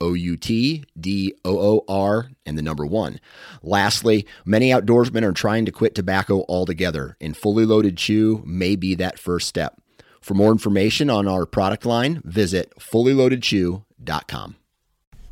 [0.00, 3.20] O U T D O O R and the number one.
[3.62, 8.94] Lastly, many outdoorsmen are trying to quit tobacco altogether, and fully loaded chew may be
[8.96, 9.80] that first step.
[10.20, 14.56] For more information on our product line, visit fullyloadedchew.com.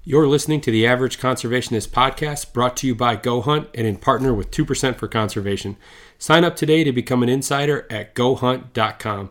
[0.05, 3.97] You're listening to the Average Conservationist podcast brought to you by Go Hunt and in
[3.97, 5.77] partner with 2% for Conservation.
[6.19, 9.31] Sign up today to become an insider at gohunt.com.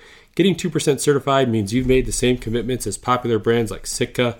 [0.35, 4.37] Getting 2% certified means you've made the same commitments as popular brands like Sitka,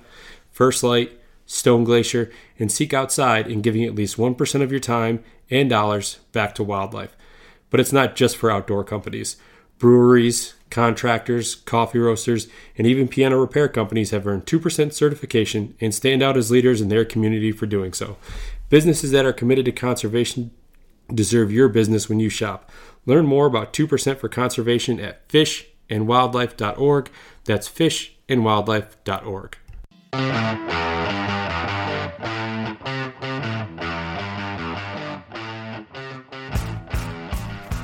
[0.52, 1.12] First Light,
[1.46, 6.19] Stone Glacier, and Seek Outside in giving at least 1% of your time and dollars
[6.31, 7.16] back to wildlife.
[7.69, 9.35] But it's not just for outdoor companies.
[9.79, 12.47] Breweries, contractors, coffee roasters,
[12.78, 16.88] and even piano repair companies have earned 2% certification and stand out as leaders in
[16.88, 18.18] their community for doing so.
[18.69, 20.52] Businesses that are committed to conservation
[21.13, 22.72] deserve your business when you shop.
[23.06, 27.09] Learn more about 2% for conservation at fish fishandwildlife.org.
[27.46, 29.57] That's fishandwildlife.org.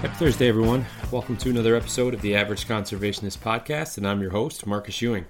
[0.02, 0.86] Happy Thursday, everyone.
[1.12, 5.26] Welcome to another episode of the Average Conservationist Podcast, and I'm your host, Marcus Ewing.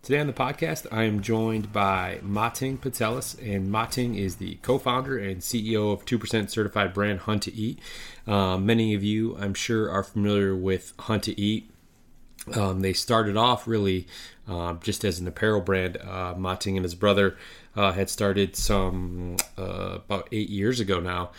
[0.00, 5.18] Today on the podcast, I am joined by Mating Putelis, and Mating is the co-founder
[5.18, 7.80] and CEO of 2% certified brand Hunt to Eat.
[8.26, 11.70] Uh, many of you, I'm sure, are familiar with Hunt to Eat.
[12.56, 14.06] Um, they started off really
[14.48, 15.98] uh, just as an apparel brand.
[15.98, 17.36] Uh, Mating and his brother
[17.76, 21.30] uh, had started some uh, about eight years ago now.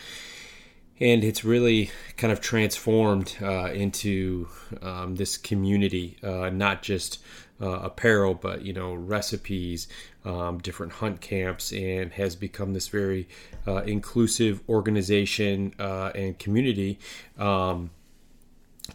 [1.00, 4.48] And it's really kind of transformed uh, into
[4.82, 7.18] um, this community, uh, not just
[7.58, 9.86] apparel, but you know recipes,
[10.24, 13.28] um, different hunt camps, and has become this very
[13.66, 16.98] inclusive organization and community.
[17.38, 17.90] Um,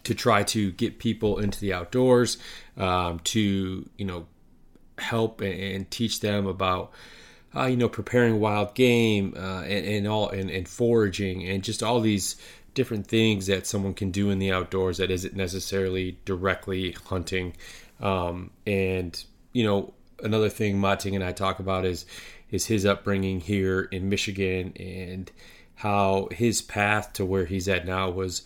[0.03, 2.37] to try to get people into the outdoors,
[2.77, 4.27] um, to you know
[4.97, 6.91] help and, teach them about
[7.55, 11.83] uh, you know preparing wild game uh, and, and, all and, and, foraging and just
[11.83, 12.35] all these
[12.73, 17.55] different things that someone can do in the outdoors that isn't necessarily directly hunting.
[18.01, 19.23] Um, and
[19.53, 22.05] you know another thing Mating and I talk about is
[22.51, 25.31] is his upbringing here in Michigan and
[25.75, 28.43] how his path to where he's at now was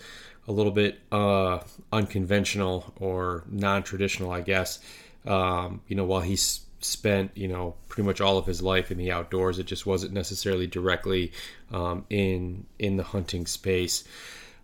[0.49, 1.59] a little bit uh,
[1.93, 4.79] unconventional or non-traditional, I guess.
[5.25, 8.97] Um, you know, while he's spent you know pretty much all of his life in
[8.97, 11.31] the outdoors, it just wasn't necessarily directly
[11.71, 14.03] um, in in the hunting space.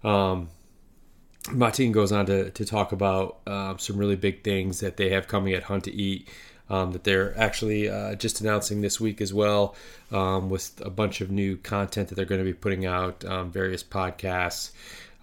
[0.04, 0.50] Um,
[1.52, 5.28] Mating goes on to, to talk about uh, some really big things that they have
[5.28, 6.28] coming at Hunt to Eat.
[6.68, 9.76] Um, that they're actually uh, just announcing this week as well,
[10.12, 13.52] um, with a bunch of new content that they're going to be putting out, um,
[13.52, 14.72] various podcasts,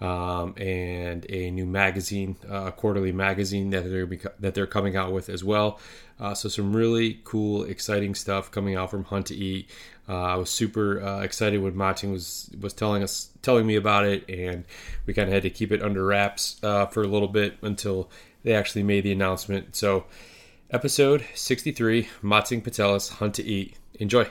[0.01, 4.09] um, and a new magazine, uh, quarterly magazine that they're
[4.39, 5.79] that they're coming out with as well.
[6.19, 9.69] Uh, so some really cool, exciting stuff coming out from Hunt to Eat.
[10.07, 14.05] Uh, I was super uh, excited when Mating was was telling us telling me about
[14.05, 14.65] it, and
[15.05, 18.09] we kind of had to keep it under wraps uh, for a little bit until
[18.43, 19.75] they actually made the announcement.
[19.75, 20.05] So.
[20.69, 23.77] Episode 63 Matsing Putelis Hunt to Eat.
[23.99, 24.27] Enjoy.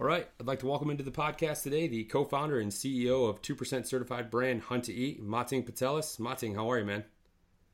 [0.00, 3.28] All right, I'd like to welcome into the podcast today the co founder and CEO
[3.28, 6.18] of 2% certified brand Hunt to Eat, Mating Putelis.
[6.18, 7.04] Mating, how are you, man?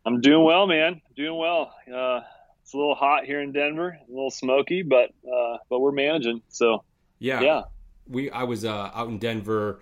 [0.04, 1.00] I'm doing well, man.
[1.14, 1.72] Doing well.
[1.86, 2.22] Uh,
[2.60, 6.42] it's a little hot here in Denver, a little smoky, but uh, but we're managing.
[6.48, 6.82] So
[7.20, 7.62] yeah, yeah.
[8.08, 9.78] We I was uh, out in Denver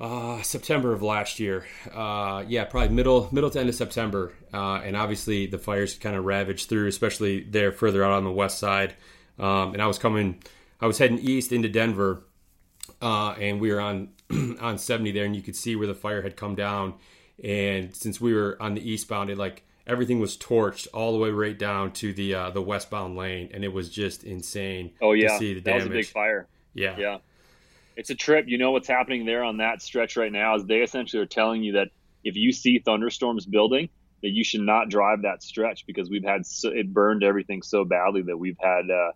[0.00, 1.64] uh, September of last year.
[1.94, 6.16] Uh, yeah, probably middle middle to end of September, uh, and obviously the fires kind
[6.16, 8.96] of ravaged through, especially there further out on the west side.
[9.38, 10.42] Um, and I was coming,
[10.80, 12.24] I was heading east into Denver,
[13.02, 14.10] uh, and we were on
[14.60, 16.94] on 70 there, and you could see where the fire had come down.
[17.42, 21.30] And since we were on the eastbound, it like everything was torched all the way
[21.30, 24.92] right down to the uh, the westbound lane, and it was just insane.
[25.00, 25.82] Oh yeah, to see the damage.
[25.82, 26.46] that was a big fire.
[26.74, 27.18] Yeah, yeah,
[27.96, 28.46] it's a trip.
[28.48, 31.62] You know what's happening there on that stretch right now is they essentially are telling
[31.62, 31.88] you that
[32.22, 33.88] if you see thunderstorms building,
[34.22, 37.84] that you should not drive that stretch because we've had so, it burned everything so
[37.84, 39.12] badly that we've had uh,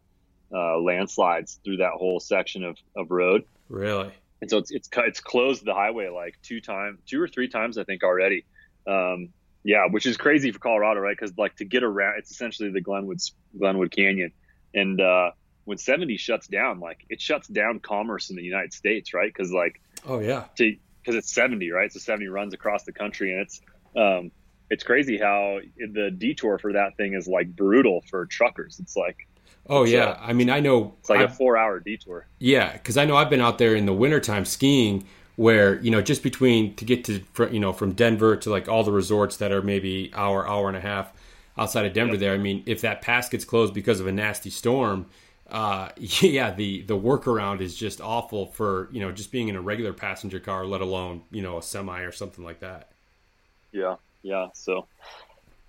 [0.55, 3.45] uh, landslides through that whole section of, of road.
[3.69, 4.13] Really?
[4.41, 7.79] And so it's it's it's closed the highway like two times, two or three times
[7.79, 8.45] I think already.
[8.87, 9.29] Um,
[9.65, 11.17] yeah, which is crazy for Colorado, right?
[11.17, 13.21] Because like to get around, it's essentially the Glenwood
[13.57, 14.33] Glenwood Canyon,
[14.75, 15.31] and uh,
[15.65, 19.33] when 70 shuts down, like it shuts down commerce in the United States, right?
[19.33, 21.93] Because like oh yeah, to because it's 70, right?
[21.93, 23.61] So 70 runs across the country, and it's
[23.97, 24.33] um,
[24.71, 28.81] it's crazy how the detour for that thing is like brutal for truckers.
[28.81, 29.29] It's like
[29.73, 32.27] Oh yeah, uh, I mean I know it's like a four-hour detour.
[32.39, 36.03] Yeah, because I know I've been out there in the wintertime skiing, where you know
[36.03, 39.51] just between to get to you know from Denver to like all the resorts that
[39.51, 41.15] are maybe hour hour and a half
[41.57, 42.13] outside of Denver.
[42.13, 42.21] Yep.
[42.21, 45.07] There, I mean, if that pass gets closed because of a nasty storm,
[45.51, 49.63] uh, yeah, the the workaround is just awful for you know just being in a
[49.63, 52.91] regular passenger car, let alone you know a semi or something like that.
[53.73, 54.49] Yeah, yeah.
[54.53, 54.87] So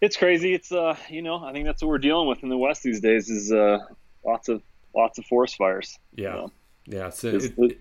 [0.03, 0.53] it's crazy.
[0.53, 3.00] It's uh, you know, I think that's what we're dealing with in the West these
[3.00, 3.79] days is uh,
[4.25, 4.61] lots of
[4.94, 5.97] lots of forest fires.
[6.13, 6.51] Yeah, you know?
[6.88, 7.07] yeah.
[7.07, 7.79] It's, it, it,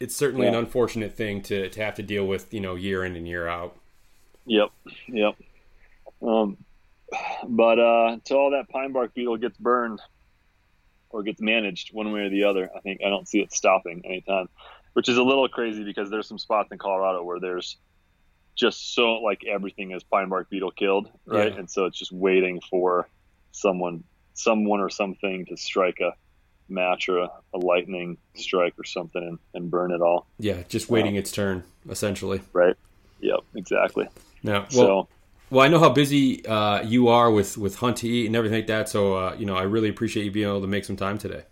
[0.00, 0.52] it's certainly yeah.
[0.52, 3.48] an unfortunate thing to to have to deal with, you know, year in and year
[3.48, 3.74] out.
[4.44, 4.68] Yep,
[5.08, 5.34] yep.
[6.20, 6.58] Um,
[7.48, 10.02] but uh, until all that pine bark beetle gets burned
[11.08, 14.02] or gets managed one way or the other, I think I don't see it stopping
[14.04, 14.50] anytime.
[14.92, 17.78] Which is a little crazy because there's some spots in Colorado where there's
[18.54, 21.52] just so like everything is pine bark beetle killed, right?
[21.52, 21.58] Yeah.
[21.58, 23.08] And so it's just waiting for
[23.52, 24.04] someone,
[24.34, 26.12] someone or something to strike a
[26.68, 30.26] match or a, a lightning strike or something and, and, burn it all.
[30.38, 32.40] Yeah, just waiting um, its turn, essentially.
[32.52, 32.74] Right.
[33.20, 33.40] Yep.
[33.54, 34.08] Exactly.
[34.42, 34.60] Yeah.
[34.60, 35.08] Well, so,
[35.50, 38.58] well, I know how busy uh, you are with with hunt to eat and everything
[38.58, 38.88] like that.
[38.88, 41.44] So, uh, you know, I really appreciate you being able to make some time today.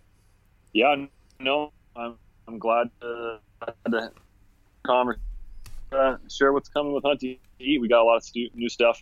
[0.73, 1.05] Yeah.
[1.39, 2.15] No, I'm
[2.47, 3.39] I'm glad to,
[3.91, 4.11] to
[4.83, 5.32] conversation
[5.95, 7.81] uh, share what's coming with Hunt to Eat.
[7.81, 9.01] We got a lot of stu- new stuff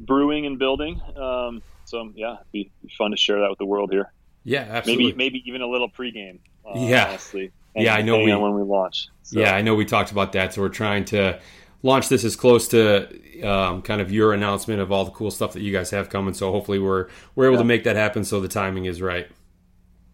[0.00, 1.00] brewing and building.
[1.16, 4.12] Um, so yeah, it'd be, be, fun to share that with the world here.
[4.44, 5.06] Yeah, absolutely.
[5.06, 6.38] Maybe maybe even a little pregame.
[6.64, 7.52] Uh, yeah, honestly.
[7.74, 9.08] And, yeah, I know we, when we launch.
[9.22, 9.40] So.
[9.40, 10.52] Yeah, I know we talked about that.
[10.52, 11.40] So we're trying to
[11.82, 15.52] launch this as close to um, kind of your announcement of all the cool stuff
[15.54, 16.34] that you guys have coming.
[16.34, 17.58] So hopefully we're we're able yeah.
[17.58, 18.24] to make that happen.
[18.24, 19.28] So the timing is right.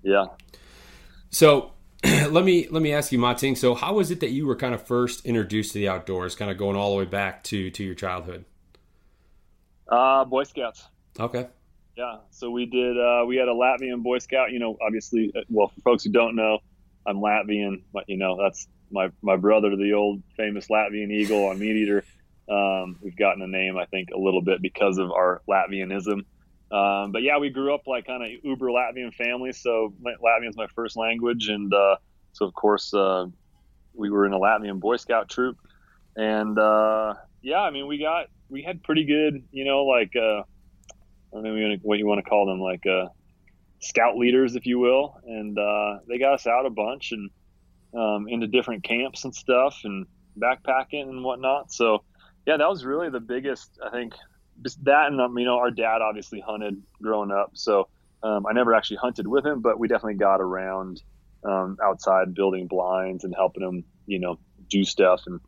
[0.02, 0.26] Yeah.
[1.30, 1.72] So
[2.30, 3.56] let me let me ask you, Mating.
[3.56, 6.50] So, how was it that you were kind of first introduced to the outdoors, kind
[6.50, 8.44] of going all the way back to to your childhood?
[9.88, 10.84] Uh, Boy Scouts.
[11.18, 11.48] Okay.
[11.96, 12.18] Yeah.
[12.30, 12.96] So we did.
[12.96, 14.52] Uh, we had a Latvian Boy Scout.
[14.52, 16.60] You know, obviously, uh, well, for folks who don't know,
[17.04, 17.82] I'm Latvian.
[17.92, 22.04] But you know, that's my my brother, the old famous Latvian eagle on Meat Eater.
[22.48, 26.24] Um, we've gotten a name, I think, a little bit because of our Latvianism.
[26.70, 30.56] Um, but yeah, we grew up like kind of uber Latvian family, so Latvian is
[30.56, 31.96] my first language, and uh,
[32.32, 33.26] so of course uh,
[33.94, 35.56] we were in a Latvian Boy Scout troop,
[36.16, 40.40] and uh, yeah, I mean we got we had pretty good, you know, like uh,
[40.40, 40.44] I
[41.32, 43.06] don't know what you want to call them, like uh,
[43.80, 47.30] scout leaders, if you will, and uh, they got us out a bunch and
[47.94, 50.06] um, into different camps and stuff, and
[50.38, 51.72] backpacking and whatnot.
[51.72, 52.04] So
[52.46, 54.14] yeah, that was really the biggest, I think,
[54.82, 57.88] that and um, you know our dad obviously hunted growing up, so
[58.22, 61.02] um, I never actually hunted with him, but we definitely got around
[61.44, 64.38] um, outside building blinds and helping him, you know,
[64.68, 65.40] do stuff and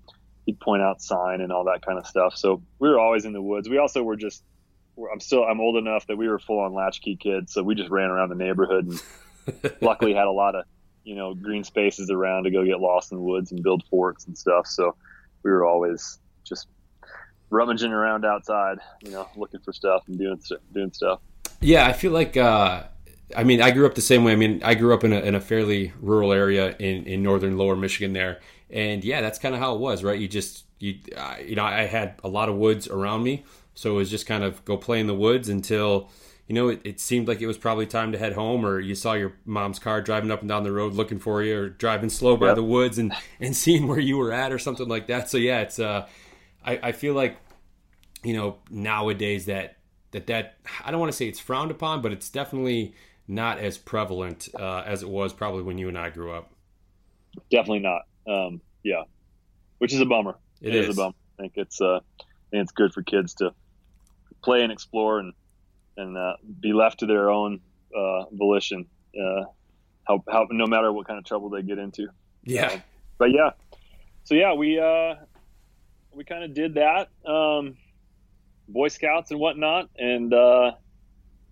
[0.47, 2.37] he'd point out sign and all that kind of stuff.
[2.37, 3.69] So we were always in the woods.
[3.69, 4.43] We also were just
[5.11, 7.90] I'm still I'm old enough that we were full on latchkey kids, so we just
[7.90, 10.64] ran around the neighborhood and luckily had a lot of
[11.05, 14.26] you know green spaces around to go get lost in the woods and build forts
[14.26, 14.67] and stuff.
[14.67, 14.95] So
[15.43, 16.69] we were always just
[17.50, 20.40] rummaging around outside, you know, looking for stuff and doing
[20.73, 21.21] doing stuff.
[21.61, 22.37] Yeah, I feel like.
[22.37, 22.85] Uh,
[23.37, 24.33] I mean, I grew up the same way.
[24.33, 27.57] I mean, I grew up in a, in a fairly rural area in, in northern
[27.57, 28.40] Lower Michigan there,
[28.71, 30.19] and yeah, that's kind of how it was, right?
[30.19, 33.92] You just you uh, you know, I had a lot of woods around me, So
[33.92, 36.11] it was just kind of go play in the woods until
[36.49, 38.97] you know, it, it, seemed like it was probably time to head home, or you
[38.97, 42.11] saw your mom's car driving up and down the road looking for you, or driving
[42.11, 42.57] slow by yep.
[42.57, 45.30] the woods and, and seeing where you were at, or something like that.
[45.30, 46.09] So yeah, it's uh,
[46.64, 47.37] I, I feel like
[48.23, 49.76] you know nowadays that
[50.12, 52.95] that that I don't want to say it's frowned upon, but it's definitely
[53.29, 56.52] not as prevalent uh, as it was probably when you and I grew up.
[57.50, 58.02] Definitely not.
[58.29, 59.02] Um, yeah,
[59.79, 60.37] which is a bummer.
[60.61, 60.88] it, it is.
[60.88, 60.97] is.
[60.97, 61.14] a bummer.
[61.38, 62.00] I think it's uh,
[62.50, 63.52] think it's good for kids to
[64.43, 65.33] play and explore and
[65.97, 67.61] and uh, be left to their own
[67.97, 68.87] uh, volition.
[69.14, 69.45] Uh,
[70.07, 72.09] how, how, no matter what kind of trouble they get into.
[72.43, 72.67] Yeah.
[72.67, 72.79] Uh,
[73.19, 73.50] but yeah,
[74.25, 75.17] so yeah, we uh,
[76.14, 77.76] we kind of did that, um,
[78.69, 80.73] Boy Scouts and whatnot, and uh,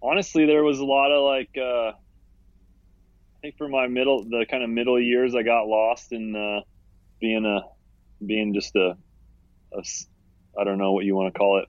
[0.02, 1.50] honestly, there was a lot of like.
[1.56, 6.34] I think for my middle, the kind of middle years, I got lost in
[7.20, 7.60] being a
[8.24, 8.96] being just a,
[9.72, 9.82] a
[10.58, 11.68] I don't know what you want to call it,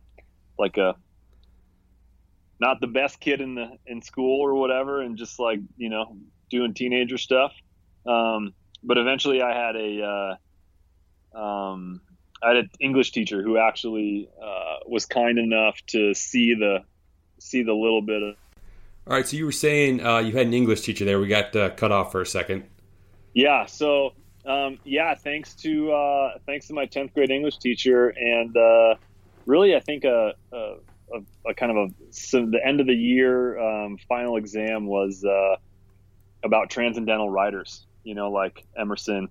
[0.57, 0.95] like a
[2.59, 6.17] not the best kid in the in school or whatever, and just like you know
[6.49, 7.53] doing teenager stuff.
[8.05, 8.53] Um,
[8.83, 10.37] but eventually, I had a
[11.35, 12.01] uh, um,
[12.41, 16.79] I had an English teacher who actually uh, was kind enough to see the
[17.39, 18.35] see the little bit of.
[19.07, 21.19] All right, so you were saying uh, you had an English teacher there.
[21.19, 22.65] We got uh, cut off for a second.
[23.33, 23.65] Yeah.
[23.65, 24.13] So
[24.45, 28.95] um, yeah, thanks to uh, thanks to my tenth grade English teacher, and uh,
[29.45, 30.75] really, I think a, a
[31.13, 35.23] a, a kind of a so the end of the year um, final exam was
[35.25, 35.55] uh,
[36.43, 37.85] about transcendental writers.
[38.03, 39.29] You know, like Emerson,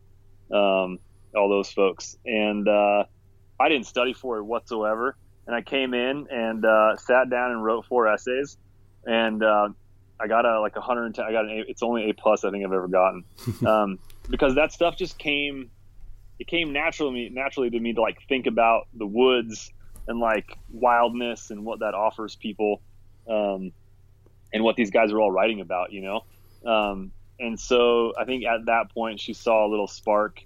[0.52, 0.98] um,
[1.38, 3.04] all those folks, and uh,
[3.58, 5.16] I didn't study for it whatsoever.
[5.46, 8.58] And I came in and uh, sat down and wrote four essays,
[9.06, 9.70] and uh,
[10.20, 11.24] I got a like a hundred and ten.
[11.24, 11.64] I got an A.
[11.66, 13.24] It's only A plus I think I've ever gotten,
[13.66, 15.70] um, because that stuff just came.
[16.38, 19.72] It came naturally me naturally to me to like think about the woods
[20.08, 22.80] and like wildness and what that offers people
[23.28, 23.72] um,
[24.52, 26.24] and what these guys are all writing about you know
[26.70, 30.42] um, and so i think at that point she saw a little spark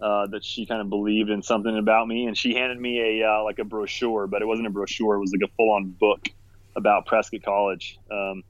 [0.00, 2.26] uh, that she kind of believed in something about me.
[2.26, 5.16] And she handed me a uh, like a brochure but it wasn't a brochure.
[5.16, 6.28] It was like a full-on book
[6.76, 8.42] about prescott college um,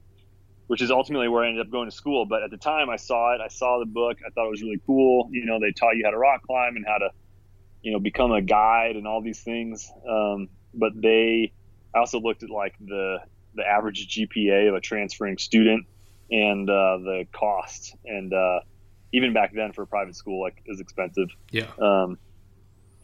[0.67, 2.25] which is ultimately where i ended up going to school.
[2.25, 3.41] But at the time i saw it.
[3.41, 4.17] I saw the book.
[4.25, 5.29] I thought it was really cool.
[5.31, 7.09] You know they taught you how to rock climb and how to
[7.81, 9.91] you know become a guide and all these things.
[10.07, 11.53] Um, but they
[11.95, 13.19] I also looked at like the
[13.55, 15.87] the average GPA of a transferring student
[16.31, 17.95] and uh, the cost.
[18.05, 18.59] And uh,
[19.13, 21.29] even back then for a private school like is expensive.
[21.51, 21.69] Yeah.
[21.81, 22.17] Um,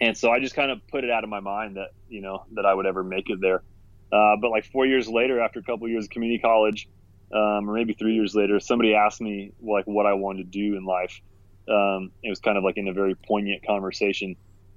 [0.01, 2.45] and so I just kind of put it out of my mind that you know
[2.53, 3.63] that I would ever make it there.
[4.11, 6.87] Uh, but like four years later after a couple of years of community college
[7.33, 10.77] um, or maybe three years later somebody asked me like what I wanted to do
[10.77, 11.19] in life.
[11.67, 14.35] Um, it was kind of like in a very poignant conversation.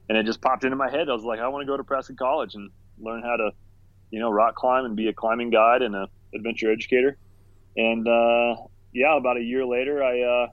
[0.09, 1.09] And it just popped into my head.
[1.09, 3.51] I was like, I want to go to Prescott College and learn how to,
[4.11, 7.19] you know, rock climb and be a climbing guide and a adventure educator.
[7.77, 8.57] And uh,
[8.95, 10.47] yeah, about a year later, I uh,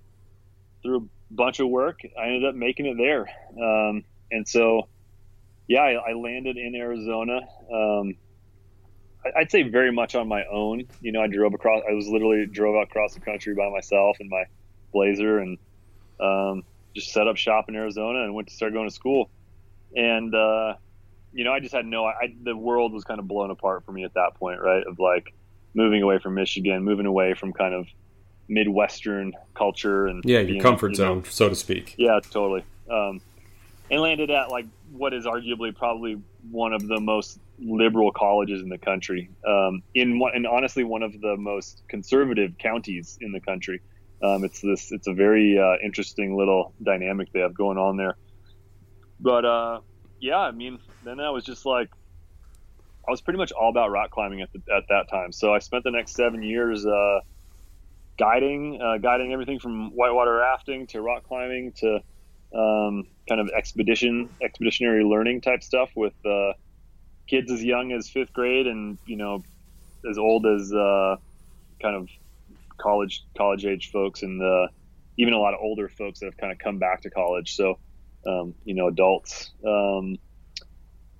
[0.83, 3.27] through a bunch of work, I ended up making it there.
[3.61, 4.87] Um, and so,
[5.67, 7.41] yeah, I, I landed in Arizona.
[7.71, 8.15] Um,
[9.25, 10.83] I, I'd say very much on my own.
[11.01, 11.83] You know, I drove across.
[11.89, 14.43] I was literally drove across the country by myself in my
[14.91, 15.57] Blazer and
[16.19, 16.63] um,
[16.95, 19.29] just set up shop in Arizona and went to start going to school
[19.95, 20.75] and uh,
[21.31, 22.05] you know, I just had no.
[22.05, 24.83] I, the world was kind of blown apart for me at that point, right?
[24.85, 25.33] Of like
[25.73, 27.87] moving away from Michigan, moving away from kind of
[28.47, 31.95] midwestern culture and yeah, your comfort you know, zone, so to speak.
[31.97, 32.63] Yeah, totally.
[32.89, 33.21] Um,
[33.89, 36.21] and landed at like what is arguably probably
[36.51, 39.29] one of the most liberal colleges in the country.
[39.47, 43.81] Um, in one, and honestly, one of the most conservative counties in the country.
[44.21, 44.91] Um, it's this.
[44.91, 48.15] It's a very uh, interesting little dynamic they have going on there.
[49.19, 49.79] But uh,
[50.19, 51.89] yeah, I mean, then I was just like,
[53.05, 55.33] I was pretty much all about rock climbing at, the, at that time.
[55.33, 57.19] So I spent the next seven years uh,
[58.17, 61.95] guiding, uh, guiding everything from whitewater rafting to rock climbing to
[62.55, 66.53] um, kind of expedition, expeditionary learning type stuff with uh,
[67.27, 69.41] kids as young as fifth grade and you know
[70.09, 71.15] as old as uh,
[71.81, 72.09] kind of
[72.79, 74.67] college college age folks and uh,
[75.17, 77.55] even a lot of older folks that have kind of come back to college.
[77.55, 77.79] So
[78.25, 79.51] um, you know, adults.
[79.65, 80.17] Um,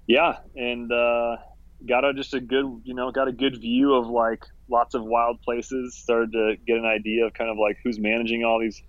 [0.08, 1.38] yeah, and uh,
[1.88, 5.04] got a just a good, you know, got a good view of like lots of
[5.04, 5.96] wild places.
[5.96, 8.82] Started to get an idea of kind of like who's managing all these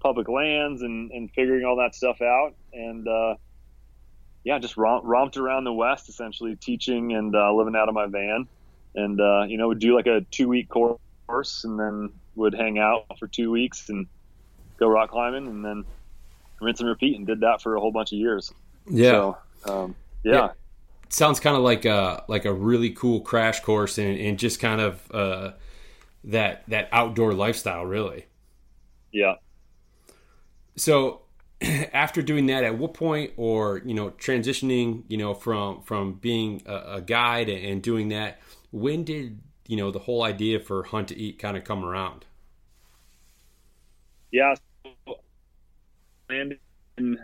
[0.00, 2.54] public lands and, and figuring all that stuff out.
[2.72, 3.34] And uh,
[4.44, 8.06] yeah, just romp, romped around the West essentially, teaching and uh, living out of my
[8.06, 8.48] van.
[8.94, 12.78] And uh, you know, would do like a two week course, and then would hang
[12.78, 14.06] out for two weeks and
[14.78, 15.84] go rock climbing, and then
[16.60, 18.52] rinse and repeat and did that for a whole bunch of years.
[18.88, 19.10] Yeah.
[19.10, 20.32] So, um, yeah.
[20.32, 20.48] yeah.
[21.08, 24.80] Sounds kind of like a like a really cool crash course and, and just kind
[24.80, 25.52] of uh,
[26.24, 28.26] that that outdoor lifestyle, really.
[29.12, 29.34] Yeah.
[30.76, 31.22] So
[31.60, 36.62] after doing that, at what point, or you know, transitioning, you know, from from being
[36.66, 41.08] a, a guide and doing that, when did you know the whole idea for hunt
[41.08, 42.24] to eat kind of come around?
[44.32, 44.54] Yeah,
[46.28, 46.58] landed
[46.98, 47.18] in,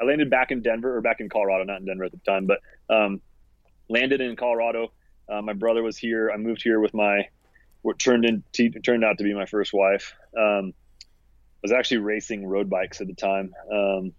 [0.00, 2.46] I landed back in Denver or back in Colorado, not in Denver at the time,
[2.46, 3.20] but um,
[3.88, 4.92] landed in Colorado.
[5.28, 6.30] Uh, my brother was here.
[6.30, 7.28] I moved here with my
[7.82, 8.42] what turned in
[8.82, 10.14] turned out to be my first wife.
[10.36, 10.72] Um,
[11.02, 13.54] I was actually racing road bikes at the time.
[13.70, 14.12] Um,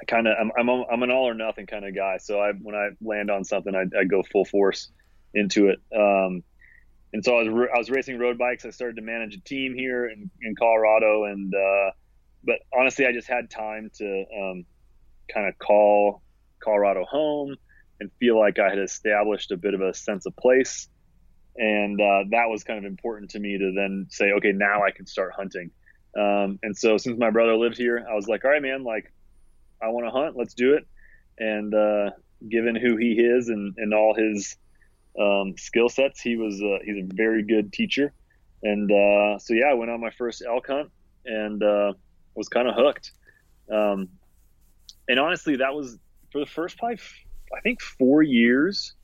[0.00, 2.18] I kind of I'm, I'm I'm an all or nothing kind of guy.
[2.18, 4.90] So I when I land on something, I, I go full force
[5.34, 5.80] into it.
[5.94, 6.42] Um,
[7.12, 8.64] and so I was I was racing road bikes.
[8.64, 11.90] I started to manage a team here in, in Colorado, and uh,
[12.44, 14.64] but honestly, I just had time to um,
[15.32, 16.22] kind of call
[16.60, 17.56] Colorado home
[18.00, 20.88] and feel like I had established a bit of a sense of place.
[21.56, 24.90] And uh, that was kind of important to me to then say, okay, now I
[24.90, 25.70] can start hunting.
[26.16, 29.12] Um, and so since my brother lived here, I was like, all right, man, like
[29.82, 30.86] I want to hunt, let's do it.
[31.38, 32.10] And uh,
[32.48, 34.56] given who he is and, and all his
[35.18, 38.12] um, skill sets, he was uh, he's a very good teacher.
[38.62, 40.90] And uh, so yeah, I went on my first elk hunt
[41.24, 41.92] and uh,
[42.34, 43.12] was kind of hooked.
[43.70, 44.08] Um,
[45.08, 45.98] and honestly, that was
[46.32, 46.98] for the first probably,
[47.52, 48.94] I think four years.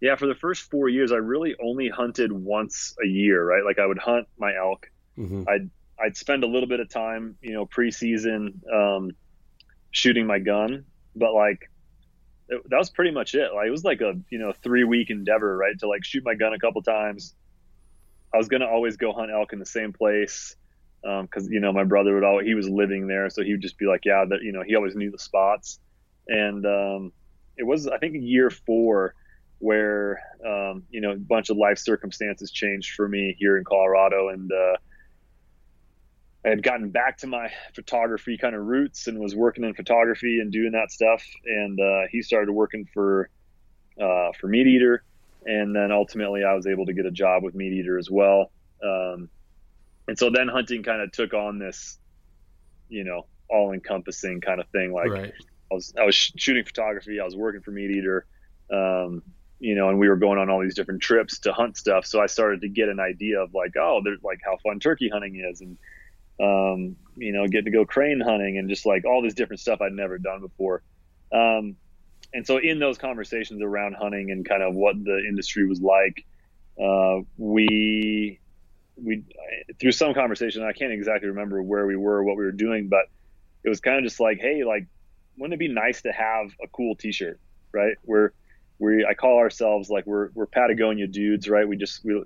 [0.00, 3.64] Yeah, for the first four years, I really only hunted once a year, right?
[3.64, 4.90] Like I would hunt my elk.
[5.16, 5.44] Mm-hmm.
[5.48, 5.70] I'd
[6.02, 9.12] I'd spend a little bit of time, you know, preseason um,
[9.92, 11.70] shooting my gun, but like
[12.48, 13.52] it, that was pretty much it.
[13.54, 15.78] Like it was like a you know three week endeavor, right?
[15.78, 17.34] To like shoot my gun a couple times.
[18.34, 20.56] I was gonna always go hunt elk in the same place
[21.02, 23.62] because um, you know my brother would always he was living there, so he would
[23.62, 25.78] just be like, yeah, that you know he always knew the spots,
[26.28, 27.12] and um,
[27.62, 29.14] it was I think year four
[29.60, 34.30] where um, you know a bunch of life circumstances changed for me here in Colorado,
[34.30, 34.76] and uh,
[36.44, 40.40] I had gotten back to my photography kind of roots and was working in photography
[40.40, 43.30] and doing that stuff, and uh, he started working for
[44.00, 45.04] uh, for Meat Eater,
[45.46, 48.50] and then ultimately I was able to get a job with Meat Eater as well.
[48.82, 49.30] Um,
[50.08, 51.96] and so then hunting kind of took on this
[52.88, 55.32] you know all encompassing kind of thing like right.
[55.72, 57.18] I was i was shooting photography.
[57.20, 58.26] I was working for meat eater
[58.72, 59.22] um,
[59.58, 62.06] you know and we were going on all these different trips to hunt stuff.
[62.06, 65.08] So i started to get an idea of like oh there's like how fun turkey
[65.08, 65.78] hunting is and
[66.40, 69.80] um, you know getting to go crane hunting and just like all this different stuff
[69.80, 70.82] i'd never done before.
[71.32, 71.76] Um,
[72.34, 76.24] and so in those conversations around hunting and kind of what the industry was like
[76.82, 78.40] uh, we
[78.96, 79.24] we
[79.80, 83.06] through some conversation i can't exactly remember where we were what we were doing but
[83.64, 84.86] it was kind of just like hey like
[85.36, 87.38] wouldn't it be nice to have a cool t-shirt
[87.72, 87.96] right?
[88.04, 88.30] We're
[88.78, 91.66] we i call ourselves like we're we're patagonia dudes right?
[91.66, 92.22] We just we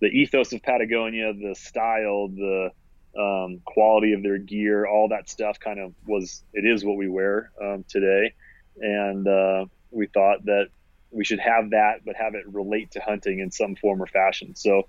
[0.00, 2.70] the ethos of patagonia the style the
[3.18, 7.08] um, quality of their gear all that stuff kind of was it is what we
[7.08, 8.32] wear um, today.
[8.80, 10.68] And uh, we thought that
[11.10, 14.54] we should have that but have it relate to hunting in some form or fashion.
[14.56, 14.88] So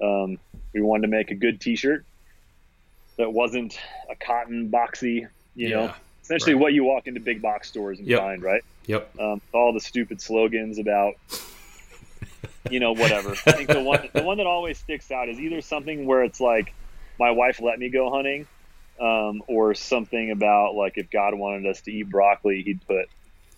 [0.00, 0.38] um,
[0.72, 2.04] we wanted to make a good T-shirt
[3.16, 3.78] that wasn't
[4.10, 6.60] a cotton boxy, you yeah, know, essentially right.
[6.60, 8.20] what you walk into big box stores and yep.
[8.20, 8.62] find, right?
[8.86, 9.18] Yep.
[9.18, 11.14] Um, all the stupid slogans about,
[12.70, 13.30] you know, whatever.
[13.46, 16.40] I think the one the one that always sticks out is either something where it's
[16.40, 16.74] like,
[17.18, 18.46] my wife let me go hunting,
[19.00, 23.08] um, or something about like if God wanted us to eat broccoli, he'd put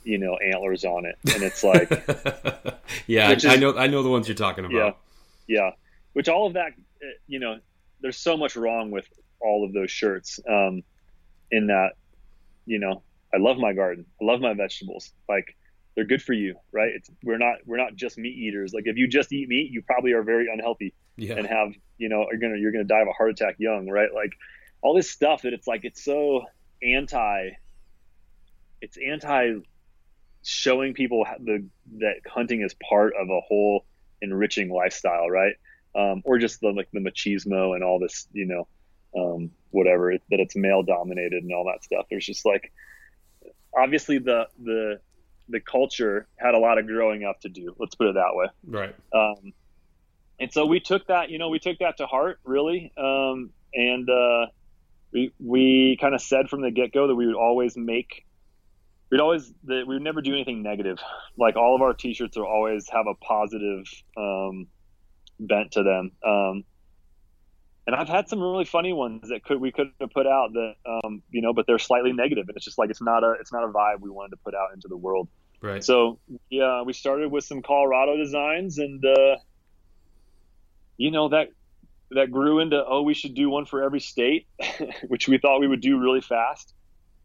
[0.05, 1.91] you know antlers on it, and it's like,
[3.07, 4.99] yeah, is, I know I know the ones you're talking about.
[5.47, 5.71] Yeah, yeah
[6.17, 7.59] which all of that, uh, you know,
[8.01, 9.05] there's so much wrong with
[9.39, 10.41] all of those shirts.
[10.49, 10.83] Um,
[11.51, 11.91] in that,
[12.67, 13.03] you know,
[13.35, 14.07] I love my garden.
[14.21, 15.13] I love my vegetables.
[15.29, 15.57] Like
[15.95, 16.93] they're good for you, right?
[16.95, 18.73] It's, we're not we're not just meat eaters.
[18.75, 21.35] Like if you just eat meat, you probably are very unhealthy yeah.
[21.35, 24.11] and have you know you're gonna you're gonna die of a heart attack young, right?
[24.15, 24.33] Like
[24.83, 26.43] all this stuff that it's like it's so
[26.83, 27.51] anti.
[28.83, 29.55] It's anti
[30.43, 31.67] showing people the
[31.99, 33.85] that hunting is part of a whole
[34.21, 35.55] enriching lifestyle, right?
[35.97, 38.69] um, or just the like the machismo and all this, you know,
[39.17, 42.07] um, whatever that it's male dominated and all that stuff.
[42.09, 42.73] There's just like
[43.77, 45.01] obviously the the
[45.49, 47.75] the culture had a lot of growing up to do.
[47.79, 48.47] Let's put it that way.
[48.67, 48.95] Right.
[49.13, 49.53] Um,
[50.39, 54.09] and so we took that, you know, we took that to heart really, um, and
[54.11, 54.47] uh,
[55.13, 58.25] we we kind of said from the get go that we would always make.
[59.11, 60.99] We'd always that we would never do anything negative.
[61.39, 64.67] Like all of our T-shirts will always have a positive um,
[65.39, 66.11] bent to them.
[67.87, 70.75] And I've had some really funny ones that could we could have put out that
[70.87, 73.53] um, you know, but they're slightly negative, and it's just like it's not a it's
[73.53, 75.29] not a vibe we wanted to put out into the world.
[75.61, 75.83] Right.
[75.83, 76.19] So
[76.51, 79.37] yeah, we started with some Colorado designs, and uh,
[80.97, 81.51] you know that
[82.11, 84.49] that grew into oh we should do one for every state,
[85.07, 86.75] which we thought we would do really fast.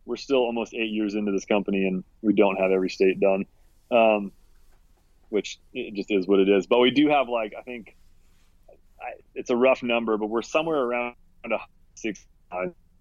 [0.06, 3.46] We're still almost eight years into this company, and we don't have every state done,
[3.92, 4.32] um,
[5.30, 6.68] which it just is what it is.
[6.68, 7.96] But we do have like I think
[9.02, 11.58] I, it's a rough number, but we're somewhere around a
[11.96, 12.26] six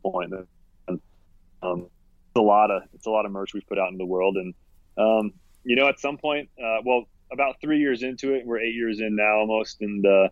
[0.03, 0.33] point.
[1.63, 1.87] Um,
[2.31, 4.37] it's a lot of it's a lot of merch we've put out in the world,
[4.37, 4.55] and
[4.97, 5.33] um,
[5.65, 9.01] you know, at some point, uh, well, about three years into it, we're eight years
[9.01, 10.29] in now almost, and uh,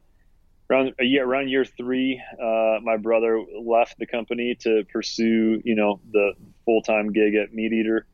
[0.71, 5.75] around a year around year three, uh, my brother left the company to pursue you
[5.75, 6.33] know the
[6.65, 8.07] full time gig at Meat Eater,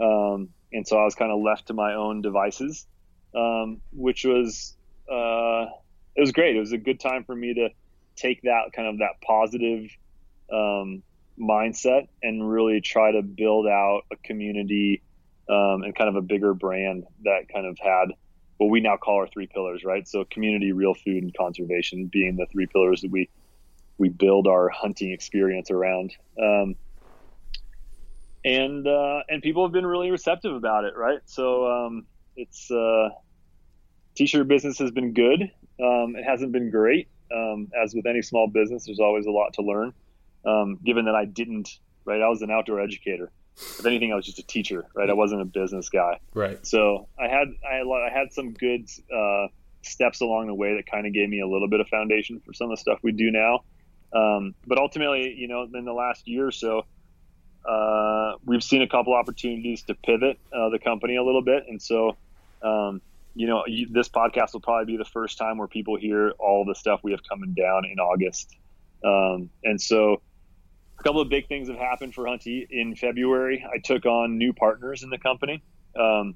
[0.00, 2.86] um, and so I was kind of left to my own devices,
[3.34, 4.76] um, which was
[5.10, 5.66] uh,
[6.20, 6.54] it was great.
[6.54, 7.70] It was a good time for me to
[8.14, 9.88] take that kind of that positive
[10.52, 11.02] um,
[11.40, 15.00] mindset and really try to build out a community
[15.48, 18.12] um, and kind of a bigger brand that kind of had
[18.58, 20.06] what we now call our three pillars, right?
[20.06, 23.30] So community, real food, and conservation being the three pillars that we
[23.96, 26.12] we build our hunting experience around.
[26.38, 26.76] Um,
[28.44, 31.20] and uh, and people have been really receptive about it, right?
[31.24, 32.06] So um,
[32.36, 33.08] it's uh,
[34.14, 35.50] t-shirt business has been good.
[35.82, 38.86] Um, it hasn't been great, um, as with any small business.
[38.86, 39.92] There's always a lot to learn
[40.44, 42.20] um, given that I didn't, right?
[42.20, 43.30] I was an outdoor educator.
[43.56, 45.10] If anything, I was just a teacher, right?
[45.10, 46.18] I wasn't a business guy.
[46.34, 46.64] Right.
[46.66, 49.48] So I had, I had, I had some good uh,
[49.82, 52.54] steps along the way that kind of gave me a little bit of foundation for
[52.54, 53.64] some of the stuff we do now.
[54.12, 56.84] Um, but ultimately, you know, in the last year or so,
[57.68, 61.80] uh, we've seen a couple opportunities to pivot uh, the company a little bit, and
[61.80, 62.16] so,
[62.62, 63.02] um,
[63.34, 66.64] you know, you, this podcast will probably be the first time where people hear all
[66.64, 68.56] the stuff we have coming down in August,
[69.04, 70.20] um, and so
[71.00, 73.64] a couple of big things have happened for Hunty in February.
[73.72, 75.62] I took on new partners in the company.
[75.98, 76.34] Um,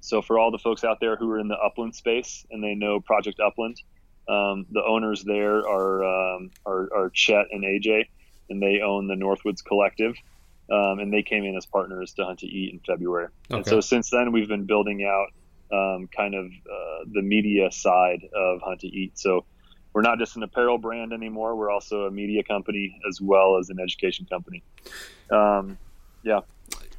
[0.00, 2.74] so for all the folks out there who are in the upland space and they
[2.74, 3.80] know Project Upland,
[4.28, 8.08] um, the owners there are, um, are, are Chet and AJ,
[8.50, 10.14] and they own the Northwoods Collective.
[10.70, 13.28] Um, and they came in as partners to Hunt to Eat in February.
[13.50, 13.58] Okay.
[13.58, 15.28] And so since then, we've been building out
[15.72, 19.18] um, kind of uh, the media side of Hunt to Eat.
[19.18, 19.44] So
[19.92, 21.56] we're not just an apparel brand anymore.
[21.56, 24.62] We're also a media company as well as an education company.
[25.30, 25.78] Um,
[26.22, 26.40] yeah.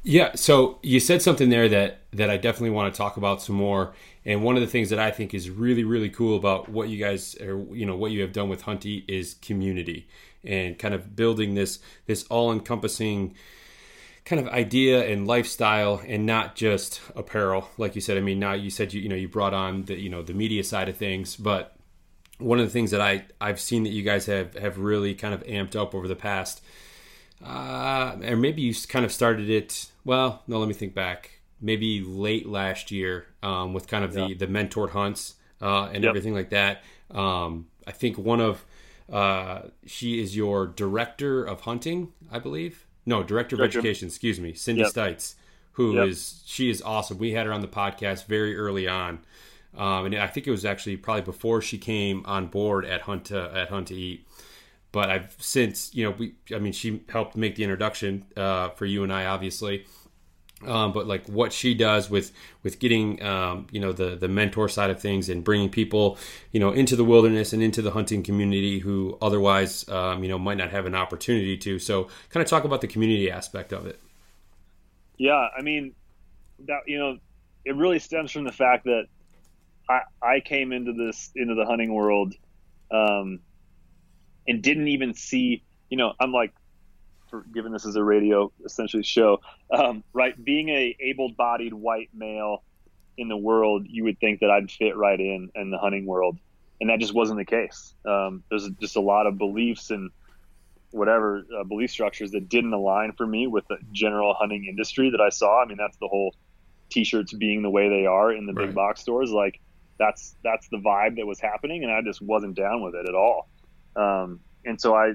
[0.02, 0.34] Yeah.
[0.34, 3.92] So you said something there that that I definitely want to talk about some more.
[4.24, 6.98] And one of the things that I think is really really cool about what you
[6.98, 10.08] guys are, you know what you have done with Hunty is community
[10.44, 13.34] and kind of building this this all encompassing
[14.26, 18.52] kind of idea and lifestyle and not just apparel like you said i mean now
[18.52, 20.96] you said you you know you brought on the you know the media side of
[20.96, 21.76] things but
[22.38, 25.34] one of the things that I I've seen that you guys have have really kind
[25.34, 26.62] of amped up over the past,
[27.44, 29.90] uh, or maybe you kind of started it.
[30.04, 31.40] Well, no, let me think back.
[31.60, 34.34] Maybe late last year um, with kind of the yeah.
[34.38, 36.10] the mentored hunts uh, and yep.
[36.10, 36.82] everything like that.
[37.10, 38.64] Um, I think one of
[39.10, 42.85] uh, she is your director of hunting, I believe.
[43.06, 43.78] No, director, director.
[43.78, 44.08] of education.
[44.08, 44.92] Excuse me, Cindy yep.
[44.92, 45.34] Stites,
[45.72, 46.08] who yep.
[46.08, 47.18] is she is awesome.
[47.18, 49.20] We had her on the podcast very early on.
[49.76, 53.26] Um, and I think it was actually probably before she came on board at Hunt
[53.26, 54.26] to, at Hunt to Eat.
[54.90, 58.86] But I've since you know we I mean she helped make the introduction uh, for
[58.86, 59.86] you and I obviously.
[60.64, 64.70] Um, but like what she does with with getting um, you know the the mentor
[64.70, 66.16] side of things and bringing people
[66.50, 70.38] you know into the wilderness and into the hunting community who otherwise um, you know
[70.38, 71.78] might not have an opportunity to.
[71.78, 74.00] So kind of talk about the community aspect of it.
[75.18, 75.94] Yeah, I mean
[76.66, 77.18] that you know
[77.64, 79.06] it really stems from the fact that
[79.88, 82.34] I, I came into this into the hunting world
[82.90, 83.40] um,
[84.48, 86.52] and didn't even see you know i'm like
[87.28, 89.40] for given this is a radio essentially show.
[89.70, 92.62] Um, right being a able-bodied white male
[93.18, 96.38] in the world you would think that i'd fit right in in the hunting world.
[96.80, 97.94] And that just wasn't the case.
[98.04, 100.10] Um, there's just a lot of beliefs and
[100.90, 105.20] whatever uh, belief structures that didn't align for me with the general hunting industry that
[105.20, 105.62] i saw.
[105.62, 106.34] I mean that's the whole
[106.90, 108.66] t-shirts being the way they are in the right.
[108.66, 109.30] big box stores.
[109.30, 109.60] Like
[109.98, 113.14] that's that's the vibe that was happening, and I just wasn't down with it at
[113.14, 113.48] all.
[113.96, 115.14] Um, and so I,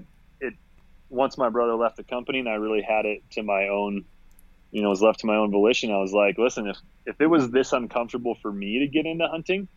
[1.12, 4.06] once my brother left the company, and I really had it to my own,
[4.72, 5.92] you know, was left to my own volition.
[5.92, 9.28] I was like, listen, if if it was this uncomfortable for me to get into
[9.28, 9.68] hunting,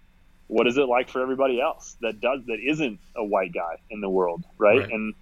[0.46, 4.00] what is it like for everybody else that does that isn't a white guy in
[4.00, 4.80] the world, right?
[4.80, 4.90] right.
[4.90, 5.14] And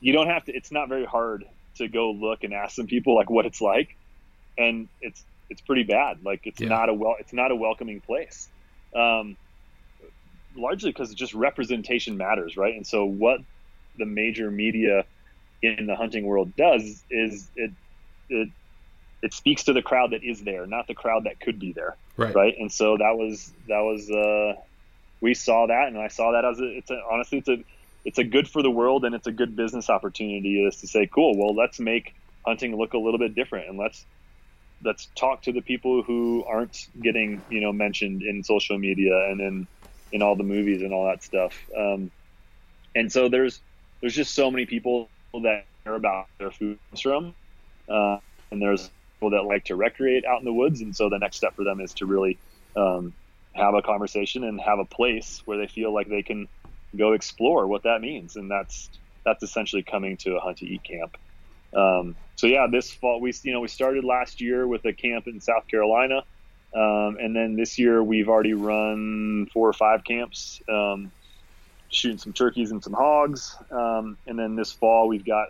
[0.00, 0.52] you don't have to.
[0.52, 1.44] It's not very hard
[1.76, 3.96] to go look and ask some people like what it's like,
[4.56, 6.24] and it's it's pretty bad.
[6.24, 6.68] Like it's yeah.
[6.68, 8.48] not a well, it's not a welcoming place
[8.94, 9.36] um,
[10.56, 12.74] largely because just representation matters, right?
[12.74, 13.40] And so what
[13.98, 15.04] the major media
[15.62, 17.70] in the hunting world does is it
[18.28, 18.48] it
[19.22, 21.96] it speaks to the crowd that is there, not the crowd that could be there.
[22.16, 22.34] Right.
[22.34, 22.54] Right.
[22.58, 24.60] And so that was that was uh,
[25.20, 27.58] we saw that, and I saw that as a, it's a, honestly it's a
[28.04, 31.06] it's a good for the world and it's a good business opportunity is to say,
[31.06, 34.04] cool, well let's make hunting look a little bit different and let's
[34.84, 39.40] let's talk to the people who aren't getting you know mentioned in social media and
[39.40, 39.66] in
[40.10, 41.56] in all the movies and all that stuff.
[41.76, 42.10] Um,
[42.94, 43.60] and so there's
[44.00, 45.08] there's just so many people
[45.40, 47.34] that care about their food from,
[47.88, 48.18] uh,
[48.50, 50.80] and there's people that like to recreate out in the woods.
[50.80, 52.38] And so the next step for them is to really
[52.76, 53.12] um,
[53.54, 56.48] have a conversation and have a place where they feel like they can
[56.96, 58.36] go explore what that means.
[58.36, 58.90] And that's
[59.24, 61.16] that's essentially coming to a hunt to eat camp.
[61.74, 65.26] Um, so yeah, this fall we you know we started last year with a camp
[65.26, 66.24] in South Carolina,
[66.74, 71.12] um, and then this year we've already run four or five camps, um,
[71.92, 75.48] shooting some turkeys and some hogs, um, and then this fall we've got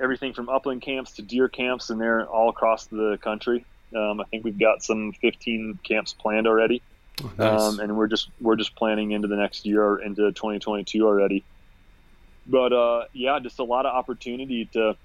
[0.00, 3.64] everything from upland camps to deer camps, and they're all across the country.
[3.96, 6.82] Um, I think we've got some 15 camps planned already,
[7.22, 7.60] Oh, nice.
[7.62, 11.44] um, and we're just we're just planning into the next year, into 2022 already.
[12.46, 14.96] But uh, yeah, just a lot of opportunity to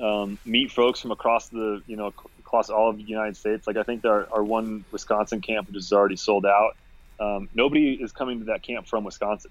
[0.00, 3.66] um, meet folks from across the you know across all of the United States.
[3.66, 6.76] Like I think our our one Wisconsin camp which is already sold out.
[7.20, 9.50] Um, nobody is coming to that camp from Wisconsin.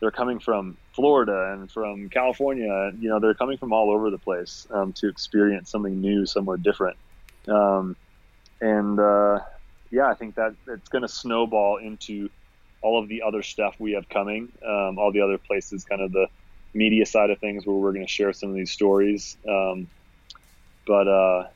[0.00, 2.92] They're coming from Florida and from California.
[2.98, 6.56] You know, they're coming from all over the place um, to experience something new, somewhere
[6.56, 6.96] different.
[7.48, 7.96] Um,
[8.60, 9.40] and uh,
[9.90, 12.30] yeah, I think that it's going to snowball into
[12.82, 16.12] all of the other stuff we have coming, um, all the other places, kind of
[16.12, 16.28] the
[16.72, 19.36] media side of things where we're going to share some of these stories.
[19.46, 19.88] Um,
[20.86, 21.48] but uh,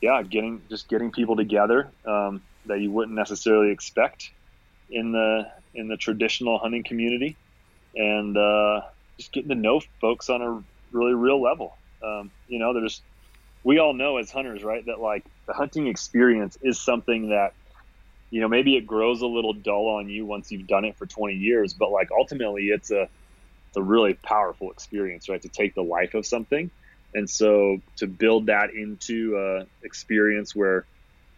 [0.00, 4.30] yeah, getting just getting people together um, that you wouldn't necessarily expect
[4.90, 5.42] in the
[5.74, 7.36] in the traditional hunting community,
[7.94, 8.80] and uh,
[9.18, 11.78] just getting to know folks on a really real level.
[12.04, 13.02] Um, you know, there's
[13.64, 17.52] we all know as hunters, right, that like the hunting experience is something that
[18.30, 21.06] you know maybe it grows a little dull on you once you've done it for
[21.06, 25.42] 20 years, but like ultimately it's a it's a really powerful experience, right?
[25.42, 26.70] To take the life of something,
[27.14, 30.86] and so to build that into a experience where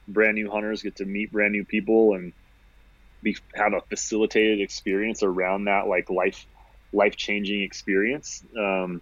[0.09, 2.33] brand new hunters get to meet brand new people and
[3.23, 6.47] be have a facilitated experience around that like life
[6.93, 8.43] life changing experience.
[8.57, 9.01] Um,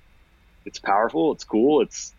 [0.64, 1.32] it's powerful.
[1.32, 1.80] It's cool.
[1.80, 2.14] It's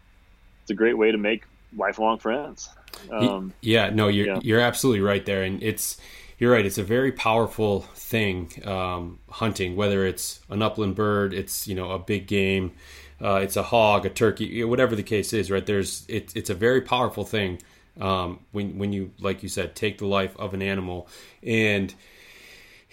[0.63, 1.43] it's a great way to make
[1.75, 2.69] lifelong friends.
[3.11, 4.39] Um, yeah, no, you're yeah.
[4.41, 5.97] you're absolutely right there, and it's
[6.37, 6.65] you're right.
[6.65, 11.91] It's a very powerful thing um, hunting, whether it's an upland bird, it's you know
[11.91, 12.73] a big game,
[13.21, 15.49] uh, it's a hog, a turkey, whatever the case is.
[15.51, 17.61] Right there's it, it's a very powerful thing
[17.99, 21.07] um, when when you like you said take the life of an animal.
[21.43, 21.93] And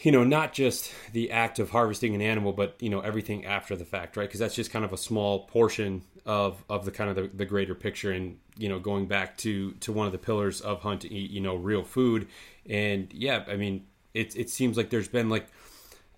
[0.00, 3.76] you know not just the act of harvesting an animal but you know everything after
[3.76, 4.28] the fact right?
[4.28, 7.44] Because that's just kind of a small portion of of the kind of the, the
[7.44, 8.12] greater picture.
[8.12, 11.30] And you know going back to to one of the pillars of hunt to eat
[11.30, 12.28] you know real food.
[12.68, 15.46] And yeah i mean it, it seems like there's been like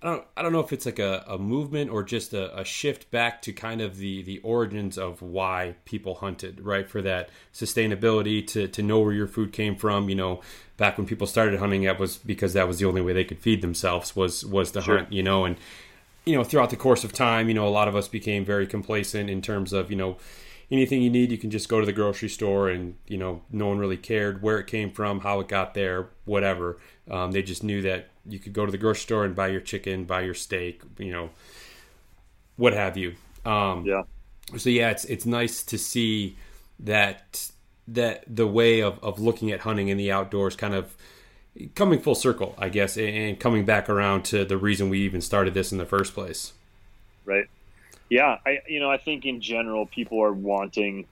[0.03, 2.65] I don't I don't know if it's like a, a movement or just a, a
[2.65, 6.89] shift back to kind of the the origins of why people hunted, right?
[6.89, 10.41] For that sustainability to to know where your food came from, you know,
[10.77, 13.41] back when people started hunting that was because that was the only way they could
[13.41, 14.99] feed themselves was was to Sure.
[14.99, 15.57] hunt, you know, and
[16.25, 18.67] you know, throughout the course of time, you know, a lot of us became very
[18.67, 20.17] complacent in terms of, you know,
[20.71, 23.67] anything you need, you can just go to the grocery store and, you know, no
[23.69, 26.79] one really cared where it came from, how it got there, whatever.
[27.11, 29.61] Um, they just knew that you could go to the grocery store and buy your
[29.61, 31.31] chicken, buy your steak, you know,
[32.57, 33.15] what have you.
[33.45, 34.03] Um, yeah.
[34.57, 36.37] so yeah, it's it's nice to see
[36.79, 37.51] that
[37.89, 40.95] that the way of, of looking at hunting in the outdoors kind of
[41.75, 45.21] coming full circle, I guess, and, and coming back around to the reason we even
[45.21, 46.53] started this in the first place.
[47.25, 47.47] right
[48.11, 51.07] yeah i you know i think in general people are wanting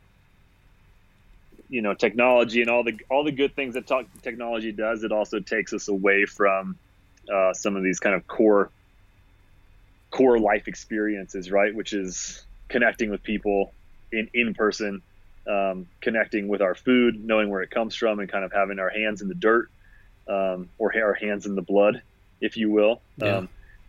[1.68, 5.04] you know technology and all the all the good things that talk, technology does.
[5.04, 6.78] It also takes us away from
[7.32, 8.72] uh, some of these kind of core
[10.10, 11.74] core life experiences right?
[11.74, 13.74] Which is connecting with people
[14.12, 15.02] in in person
[15.48, 18.90] um, connecting with our food knowing where it comes from and kind of having our
[18.90, 19.68] hands in the dirt
[20.28, 22.02] um, or our hands in the blood
[22.40, 23.02] if you will.
[23.16, 23.38] Yeah.
[23.38, 23.48] um,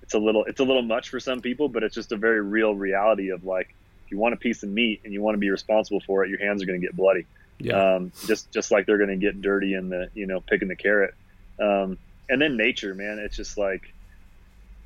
[0.09, 2.41] it's a little it's a little much for some people but it's just a very
[2.41, 5.39] real reality of like if you want a piece of meat and you want to
[5.39, 7.27] be responsible for it your hands are going to get bloody.
[7.59, 10.67] Yeah, um, just just like they're going to get dirty in the you know picking
[10.67, 11.13] the carrot.
[11.59, 13.93] Um, and then nature man it's just like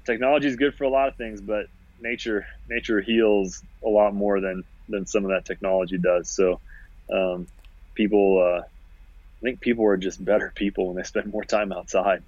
[0.06, 1.68] technology is good for a lot of things but
[2.02, 6.30] nature nature heals a lot more than than some of that technology does.
[6.30, 6.60] So
[7.10, 7.48] um,
[7.96, 12.24] people uh, i think people are just better people when they spend more time outside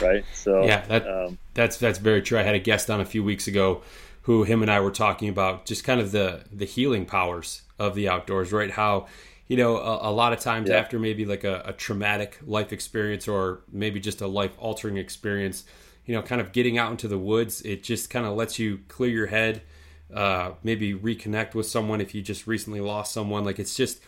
[0.00, 2.38] right so yeah, that um, that's that's very true.
[2.38, 3.82] I had a guest on a few weeks ago
[4.22, 7.94] who him and I were talking about just kind of the the healing powers of
[7.94, 8.70] the outdoors, right?
[8.70, 9.06] How
[9.48, 10.76] you know, a, a lot of times yeah.
[10.76, 15.64] after maybe like a, a, traumatic life experience or maybe just a life altering experience,
[16.04, 18.80] you know, kind of getting out into the woods, it just kind of lets you
[18.88, 19.62] clear your head,
[20.12, 23.42] uh, maybe reconnect with someone if you just recently lost someone.
[23.42, 24.00] Like it's just,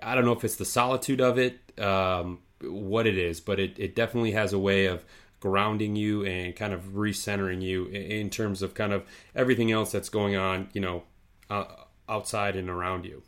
[0.00, 3.78] I don't know if it's the solitude of it, um, what it is, but it,
[3.78, 5.04] it definitely has a way of
[5.40, 10.08] grounding you and kind of recentering you in terms of kind of everything else that's
[10.08, 11.04] going on, you know,
[11.48, 11.64] uh,
[12.08, 13.22] outside and around you.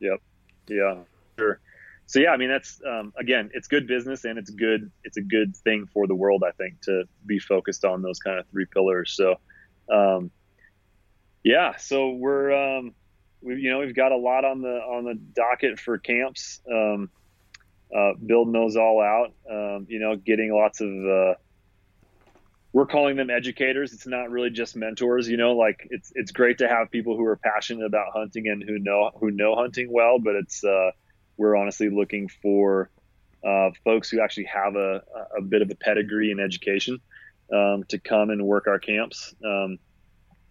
[0.00, 0.20] Yep.
[0.68, 0.94] Yeah.
[1.38, 1.60] Sure.
[2.06, 4.90] So yeah, I mean that's um, again, it's good business and it's good.
[5.04, 8.38] It's a good thing for the world, I think, to be focused on those kind
[8.38, 9.12] of three pillars.
[9.16, 9.36] So,
[9.90, 10.30] um,
[11.42, 11.76] yeah.
[11.76, 12.94] So we're um,
[13.40, 16.60] we you know we've got a lot on the on the docket for camps.
[16.70, 17.08] Um,
[17.96, 19.32] uh, building those all out.
[19.50, 21.34] Um, you know, getting lots of uh,
[22.72, 23.92] we're calling them educators.
[23.92, 25.28] It's not really just mentors.
[25.28, 28.62] You know, like it's it's great to have people who are passionate about hunting and
[28.62, 30.90] who know who know hunting well, but it's uh,
[31.36, 32.90] we're honestly looking for
[33.44, 35.02] uh, folks who actually have a,
[35.36, 37.00] a bit of a pedigree in education
[37.52, 39.34] um, to come and work our camps.
[39.44, 39.78] Um,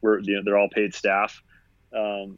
[0.01, 1.41] we're you know, they're all paid staff,
[1.95, 2.37] um,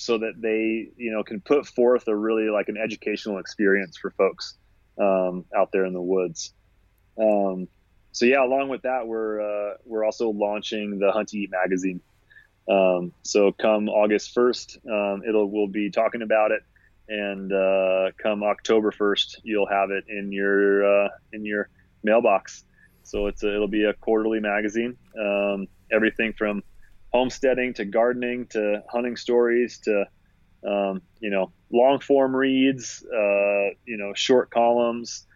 [0.00, 4.10] so that they you know can put forth a really like an educational experience for
[4.12, 4.54] folks
[4.98, 6.54] um, out there in the woods.
[7.20, 7.68] Um,
[8.12, 12.00] so yeah, along with that, we're uh, we're also launching the Hunt Eat magazine.
[12.68, 16.62] Um, so come August first, um, it'll we'll be talking about it,
[17.08, 21.68] and uh, come October first, you'll have it in your uh, in your
[22.02, 22.64] mailbox.
[23.02, 24.96] So it's a, it'll be a quarterly magazine.
[25.18, 26.62] Um, everything from
[27.12, 30.06] homesteading to gardening to hunting stories to
[30.66, 35.26] um, you know long form reads, uh, you know short columns,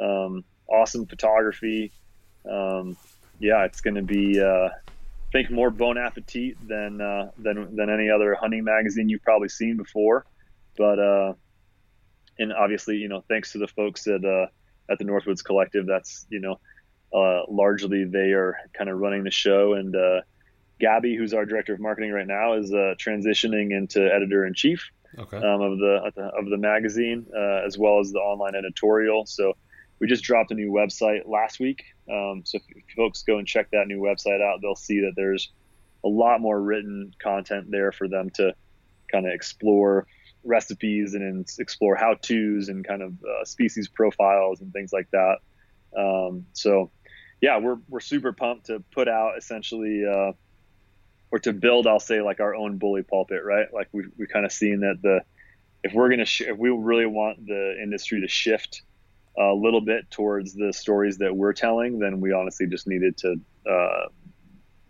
[0.00, 1.92] um, awesome photography
[2.48, 2.96] um,
[3.38, 4.70] yeah, it's going to be, uh, I
[5.32, 9.76] think, more Bon Appetit than uh, than than any other hunting magazine you've probably seen
[9.76, 10.26] before.
[10.76, 11.34] But uh,
[12.38, 14.46] and obviously, you know, thanks to the folks at uh,
[14.90, 16.60] at the Northwoods Collective, that's you know,
[17.12, 19.74] uh, largely they are kind of running the show.
[19.74, 19.94] And
[20.80, 24.90] Gabby, who's our director of marketing right now, is uh, transitioning into editor in chief
[25.18, 25.36] okay.
[25.36, 29.26] um, of the of the magazine uh, as well as the online editorial.
[29.26, 29.54] So
[30.00, 31.84] we just dropped a new website last week.
[32.10, 35.12] Um, so if, if, folks go and check that new website out, they'll see that
[35.16, 35.52] there's
[36.04, 38.54] a lot more written content there for them to
[39.10, 40.06] kind of explore
[40.42, 45.36] recipes and explore how tos and kind of uh, species profiles and things like that.
[45.96, 46.90] Um, so
[47.40, 50.32] yeah, we're, we're super pumped to put out essentially, uh,
[51.34, 53.66] or to build, I'll say like our own bully pulpit, right?
[53.74, 55.20] Like we, we kind of seen that the,
[55.82, 58.82] if we're going to, sh- if we really want the industry to shift
[59.36, 63.34] a little bit towards the stories that we're telling, then we honestly just needed to
[63.68, 64.06] uh,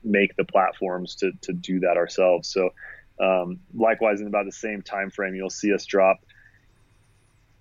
[0.03, 2.53] make the platforms to, to do that ourselves.
[2.53, 2.69] So,
[3.19, 6.19] um, likewise, in about the same time frame, you'll see us drop.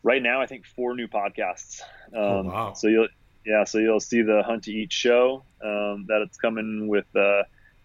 [0.04, 1.80] Right now, I think four new podcasts.
[2.14, 2.74] Oh, um, oh, wow.
[2.74, 3.08] So you'll
[3.46, 7.44] yeah, so you'll see the Hunt to Eat show um, that it's coming with uh,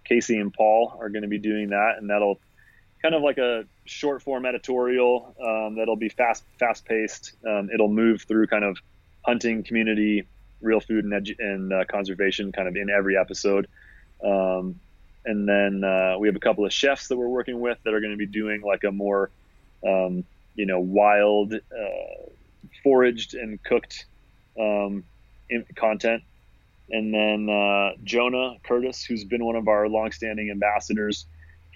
[0.08, 2.40] Casey and Paul are going to be doing that, and that'll
[3.02, 7.32] kind of like a short form editorial um, that'll be fast fast paced.
[7.46, 8.78] Um, it'll move through kind of
[9.22, 10.26] hunting, community,
[10.60, 13.68] real food, and, edu- and uh, conservation kind of in every episode.
[14.24, 14.80] Um,
[15.24, 18.00] and then uh, we have a couple of chefs that we're working with that are
[18.00, 19.30] going to be doing like a more,
[19.86, 22.30] um, you know, wild, uh,
[22.82, 24.06] foraged and cooked
[24.58, 25.04] um,
[25.76, 26.22] content.
[26.90, 31.26] And then uh, Jonah Curtis, who's been one of our longstanding ambassadors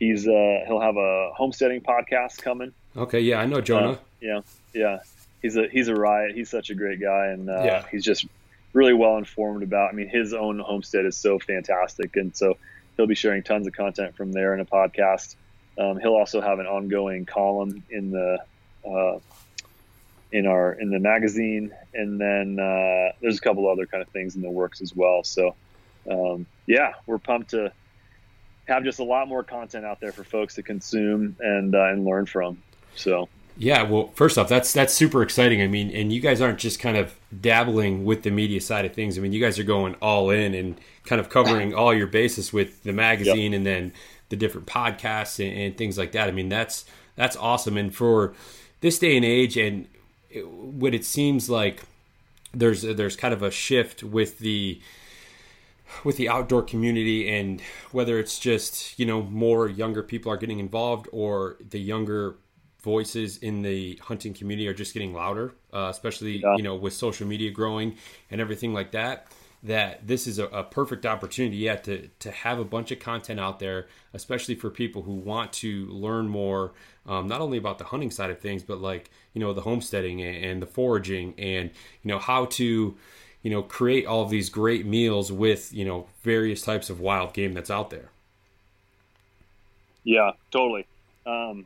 [0.02, 2.72] he's uh, he'll have a homesteading podcast coming.
[2.96, 3.92] Okay, yeah, I know Jonah.
[3.92, 4.40] Uh, yeah,
[4.74, 4.98] yeah,
[5.40, 6.34] he's a he's a riot.
[6.34, 7.84] He's such a great guy, and uh, yeah.
[7.90, 8.26] he's just
[8.72, 9.90] really well informed about.
[9.90, 12.56] I mean, his own homestead is so fantastic, and so
[12.96, 15.36] he'll be sharing tons of content from there in a podcast.
[15.78, 18.38] Um, he'll also have an ongoing column in the
[18.84, 19.18] uh,
[20.32, 24.34] in our in the magazine, and then uh, there's a couple other kind of things
[24.34, 25.22] in the works as well.
[25.22, 25.54] So
[26.10, 27.72] um, yeah, we're pumped to
[28.66, 32.04] have just a lot more content out there for folks to consume and uh, and
[32.04, 32.62] learn from.
[32.96, 35.60] So yeah, well, first off, that's that's super exciting.
[35.60, 38.94] I mean, and you guys aren't just kind of dabbling with the media side of
[38.94, 39.18] things.
[39.18, 42.52] I mean, you guys are going all in and kind of covering all your bases
[42.52, 43.58] with the magazine yep.
[43.58, 43.92] and then
[44.30, 46.28] the different podcasts and, and, things like that.
[46.28, 46.86] I mean, that's
[47.16, 47.76] that's awesome.
[47.76, 48.32] And for
[48.80, 49.86] this day and age, and
[50.40, 51.82] what it seems like
[52.54, 54.80] there's there's kind of a shift with the
[56.04, 57.60] with the outdoor community and
[57.90, 62.36] whether it's just you know more younger people are getting involved or the younger
[62.82, 66.56] voices in the hunting community are just getting louder uh, especially yeah.
[66.56, 67.96] you know with social media growing
[68.30, 69.26] and everything like that
[69.62, 73.38] that this is a, a, perfect opportunity yeah to to have a bunch of content
[73.38, 76.72] out there especially for people who want to learn more
[77.06, 80.20] um, not only about the hunting side of things but like you know the homesteading
[80.20, 81.70] and, and, the foraging and
[82.02, 82.96] you know how to
[83.42, 87.32] you know create all of these great meals with you know various types of wild
[87.32, 88.10] game that's out there.
[90.04, 90.86] Yeah totally.
[91.24, 91.64] Um,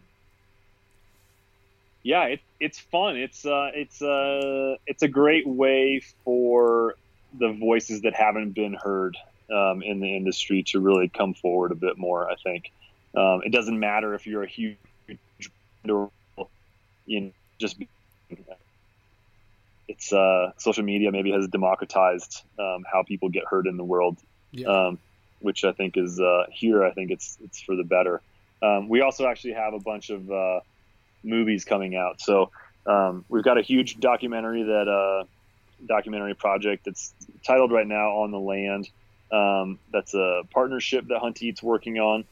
[2.03, 3.17] yeah it, it's fun.
[3.17, 6.97] It's uh, it's uh, it's a great way for
[7.39, 9.17] the voices that haven't been heard
[9.51, 12.31] um, in the industry to really come forward a bit more.
[12.31, 12.73] I think
[13.17, 14.77] um, it doesn't matter if you're a huge,
[15.09, 15.17] you
[15.85, 16.11] know,
[17.59, 17.77] just
[19.89, 24.19] it's uh, social media maybe has democratized um, how people get heard in the world,
[24.53, 24.67] yeah.
[24.67, 24.99] Um,
[25.41, 26.83] which I think is uh, here.
[26.85, 28.21] I think it's it's for the better.
[28.63, 30.61] Um, we also actually have a bunch of uh,
[31.23, 32.51] movies coming out, so
[32.87, 35.25] um, we've got a huge documentary that uh,
[35.85, 37.13] documentary project that's
[37.45, 38.89] titled right now on the land.
[39.31, 42.25] Um, that's a partnership that Hunt Eat's working on.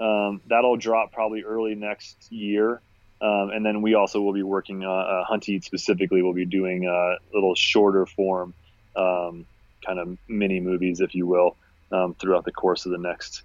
[0.00, 2.80] Um, that'll drop probably early next year.
[3.20, 6.46] Um, and then we also will be working, uh, uh, Hunt Eat specifically, We'll be
[6.46, 8.54] doing a little shorter form
[8.96, 9.44] um,
[9.84, 11.56] kind of mini movies, if you will,
[11.92, 13.42] um, throughout the course of the next,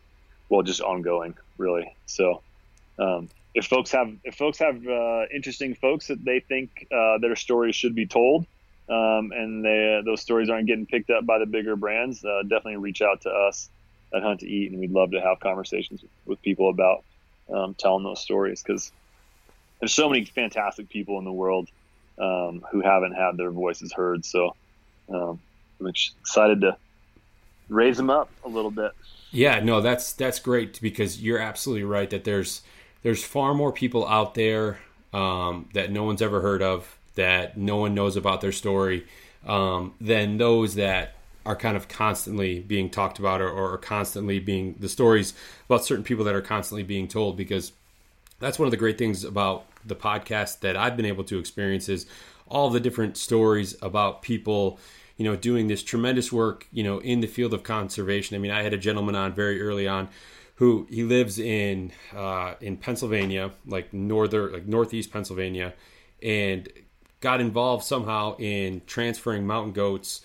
[0.49, 1.93] well, just ongoing, really.
[2.05, 2.41] So,
[2.99, 7.35] um, if folks have if folks have uh, interesting folks that they think uh, their
[7.35, 8.45] stories should be told,
[8.87, 12.77] um, and they, those stories aren't getting picked up by the bigger brands, uh, definitely
[12.77, 13.69] reach out to us
[14.13, 17.03] at Hunt to Eat, and we'd love to have conversations with people about
[17.51, 18.91] um, telling those stories because
[19.79, 21.69] there's so many fantastic people in the world
[22.19, 24.23] um, who haven't had their voices heard.
[24.23, 24.55] So
[25.09, 25.39] um,
[25.79, 26.77] I'm excited to
[27.69, 28.91] raise them up a little bit.
[29.31, 32.61] Yeah, no, that's that's great because you're absolutely right that there's
[33.03, 34.79] there's far more people out there
[35.13, 39.05] um, that no one's ever heard of that no one knows about their story
[39.45, 44.75] um, than those that are kind of constantly being talked about or, or constantly being
[44.79, 45.33] the stories
[45.67, 47.71] about certain people that are constantly being told because
[48.39, 51.87] that's one of the great things about the podcast that I've been able to experience
[51.87, 52.07] is
[52.47, 54.79] all the different stories about people
[55.17, 58.35] you know doing this tremendous work you know in the field of conservation.
[58.35, 60.09] I mean i had a gentleman on very early on
[60.55, 65.73] who he lives in uh, in pennsylvania like northern like northeast pennsylvania
[66.21, 66.67] and
[67.25, 70.21] got involved somehow in transferring mountain goats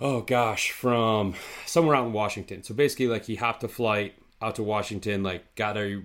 [0.00, 1.32] oh gosh from
[1.64, 2.62] somewhere out in washington.
[2.62, 4.12] So basically like he hopped a flight
[4.42, 6.02] out to washington like got a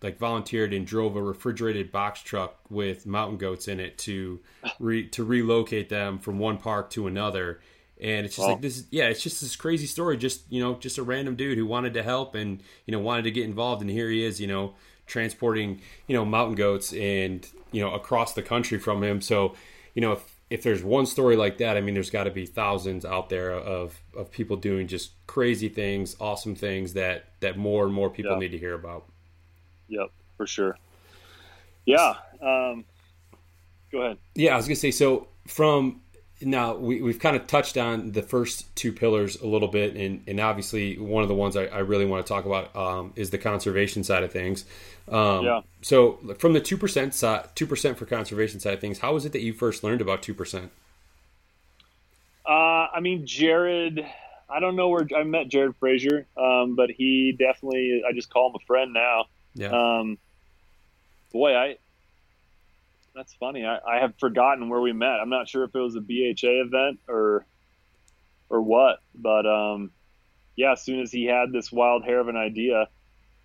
[0.00, 4.40] like volunteered and drove a refrigerated box truck with mountain goats in it to
[4.78, 7.60] re, to relocate them from one park to another.
[8.00, 10.96] And it's just like this yeah it's just this crazy story just you know just
[10.96, 13.90] a random dude who wanted to help and you know wanted to get involved and
[13.90, 14.72] here he is you know
[15.10, 19.20] transporting you know mountain goats and you know across the country from him.
[19.20, 19.54] So
[19.94, 22.44] you know if if there's one story like that, I mean, there's got to be
[22.44, 27.84] thousands out there of of people doing just crazy things, awesome things that that more
[27.84, 28.40] and more people yep.
[28.40, 29.04] need to hear about.
[29.88, 30.76] Yep, for sure.
[31.86, 32.14] Yeah.
[32.42, 32.84] Um,
[33.92, 34.18] go ahead.
[34.34, 36.00] Yeah, I was gonna say so from
[36.42, 40.22] now we, we've kind of touched on the first two pillars a little bit and,
[40.26, 43.30] and obviously one of the ones I, I really want to talk about um, is
[43.30, 44.64] the conservation side of things
[45.10, 45.60] um, yeah.
[45.82, 49.40] so from the 2% side 2% for conservation side of things how was it that
[49.40, 50.70] you first learned about 2%
[52.46, 54.04] uh, i mean jared
[54.48, 58.50] i don't know where i met jared frazier um, but he definitely i just call
[58.50, 59.68] him a friend now yeah
[60.00, 60.18] um,
[61.32, 61.76] boy i
[63.14, 63.66] that's funny.
[63.66, 65.20] I, I have forgotten where we met.
[65.20, 67.44] I'm not sure if it was a BHA event or
[68.48, 69.90] or what, but um,
[70.56, 70.72] yeah.
[70.72, 72.88] As soon as he had this wild hair of an idea,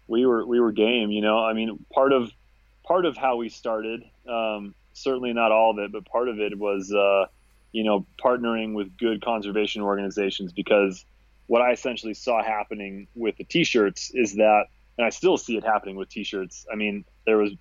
[0.08, 1.12] we were we were game.
[1.12, 2.32] You know, I mean, part of
[2.86, 6.58] part of how we started, um, certainly not all of it, but part of it
[6.58, 7.26] was uh,
[7.72, 11.06] you know partnering with good conservation organizations because
[11.48, 14.66] what I essentially saw happening with the t-shirts is that,
[14.98, 16.66] and I still see it happening with t-shirts.
[16.72, 17.52] I mean, there was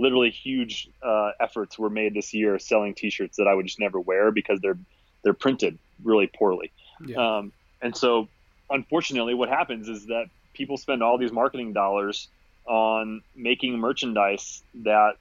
[0.00, 4.00] literally huge uh, efforts were made this year selling T-shirts that I would just never
[4.00, 4.78] wear because they're
[5.22, 6.72] they're printed really poorly.
[7.04, 7.36] Yeah.
[7.36, 8.28] Um, and so,
[8.70, 10.26] unfortunately, what happens is that
[10.60, 12.28] people spend all these marketing dollars
[12.66, 15.14] on making merchandise that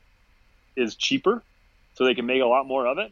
[0.76, 1.42] is cheaper,
[1.94, 3.10] so they can make a lot more of it.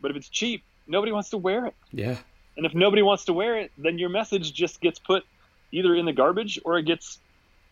[0.00, 1.74] But if it's cheap, nobody wants to wear it.
[1.92, 2.16] Yeah.
[2.56, 5.24] And if nobody wants to wear it, then your message just gets put
[5.72, 7.18] either in the garbage or it gets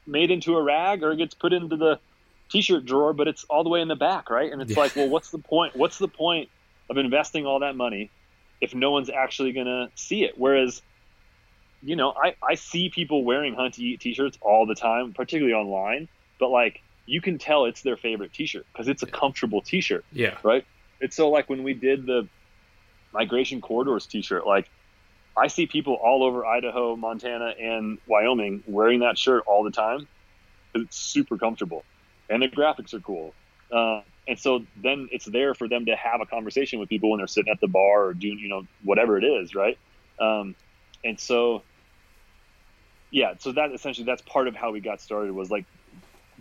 [0.08, 2.00] made into a rag or it gets put into the
[2.50, 4.52] t-shirt drawer, but it's all the way in the back, right?
[4.52, 4.80] And it's yeah.
[4.80, 5.76] like, well, what's the point?
[5.76, 6.48] What's the point
[6.90, 8.10] of investing all that money
[8.60, 10.34] if no one's actually going to see it?
[10.36, 10.82] Whereas,
[11.82, 15.54] you know, I, I see people wearing Hunt to Eat t-shirts all the time, particularly
[15.54, 16.08] online,
[16.38, 20.04] but like you can tell it's their favorite t-shirt because it's a comfortable t-shirt.
[20.12, 20.38] Yeah.
[20.42, 20.64] Right.
[21.00, 22.28] It's so like when we did the
[23.12, 24.46] migration corridors T-shirt.
[24.46, 24.68] Like
[25.36, 30.08] I see people all over Idaho, Montana, and Wyoming wearing that shirt all the time.
[30.72, 31.84] because It's super comfortable,
[32.28, 33.34] and the graphics are cool.
[33.70, 37.18] Uh, and so then it's there for them to have a conversation with people when
[37.18, 39.78] they're sitting at the bar or doing you know whatever it is, right?
[40.20, 40.54] Um,
[41.04, 41.62] and so
[43.12, 45.66] yeah, so that essentially that's part of how we got started was like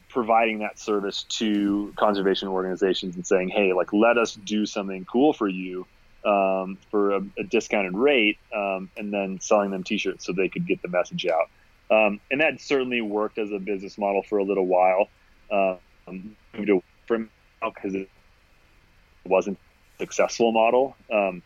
[0.07, 5.33] providing that service to conservation organizations and saying, hey, like let us do something cool
[5.33, 5.85] for you
[6.25, 10.67] um, for a, a, discounted rate, um, and then selling them T-shirts so they could
[10.67, 11.49] get the message out.
[11.89, 15.09] Um, and that certainly worked as a business model for a little while.
[15.51, 16.35] Um,
[17.05, 18.09] from because it
[19.25, 19.57] wasn't
[19.99, 20.95] a successful model.
[21.11, 21.41] Um,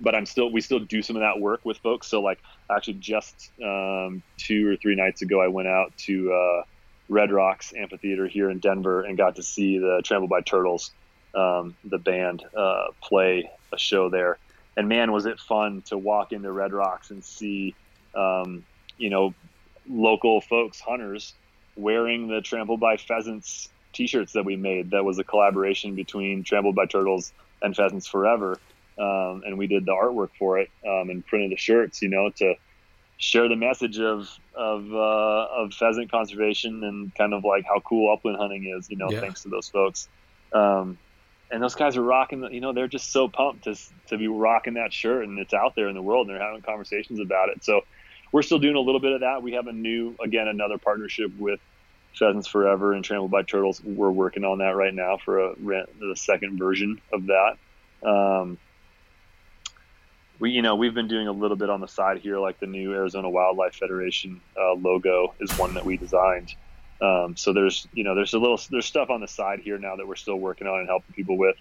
[0.00, 2.06] but I'm still we still do some of that work with folks.
[2.08, 2.38] So like
[2.70, 6.62] actually just um, two or three nights ago, I went out to uh,
[7.08, 10.92] Red Rocks Amphitheater here in Denver and got to see the Trampled by Turtles,
[11.34, 14.38] um, the band, uh, play a show there.
[14.76, 17.74] And man, was it fun to walk into Red Rocks and see,
[18.14, 18.64] um,
[18.98, 19.34] you know,
[19.88, 21.32] local folks, hunters,
[21.76, 24.90] wearing the Trampled by Pheasants T-shirts that we made.
[24.90, 27.32] That was a collaboration between Trampled by Turtles
[27.62, 28.58] and Pheasants Forever,
[28.98, 32.02] um, and we did the artwork for it um, and printed the shirts.
[32.02, 32.54] You know, to
[33.18, 38.12] share the message of of uh, of pheasant conservation and kind of like how cool
[38.12, 38.90] upland hunting is.
[38.90, 39.20] You know, yeah.
[39.20, 40.08] thanks to those folks.
[40.52, 40.98] Um,
[41.50, 42.42] and those guys are rocking.
[42.52, 43.76] You know, they're just so pumped to
[44.08, 46.62] to be rocking that shirt, and it's out there in the world, and they're having
[46.62, 47.64] conversations about it.
[47.64, 47.82] So
[48.32, 49.42] we're still doing a little bit of that.
[49.42, 51.60] We have a new, again, another partnership with
[52.14, 53.82] Pheasants Forever and Trampled by Turtles.
[53.82, 57.56] We're working on that right now for a the second version of that.
[58.02, 58.58] Um,
[60.38, 62.66] we you know we've been doing a little bit on the side here like the
[62.66, 66.54] new arizona wildlife federation uh, logo is one that we designed.
[67.00, 69.96] Um, so there's you know there's a little there's stuff on the side here now
[69.96, 71.56] that we're still working on and helping people with.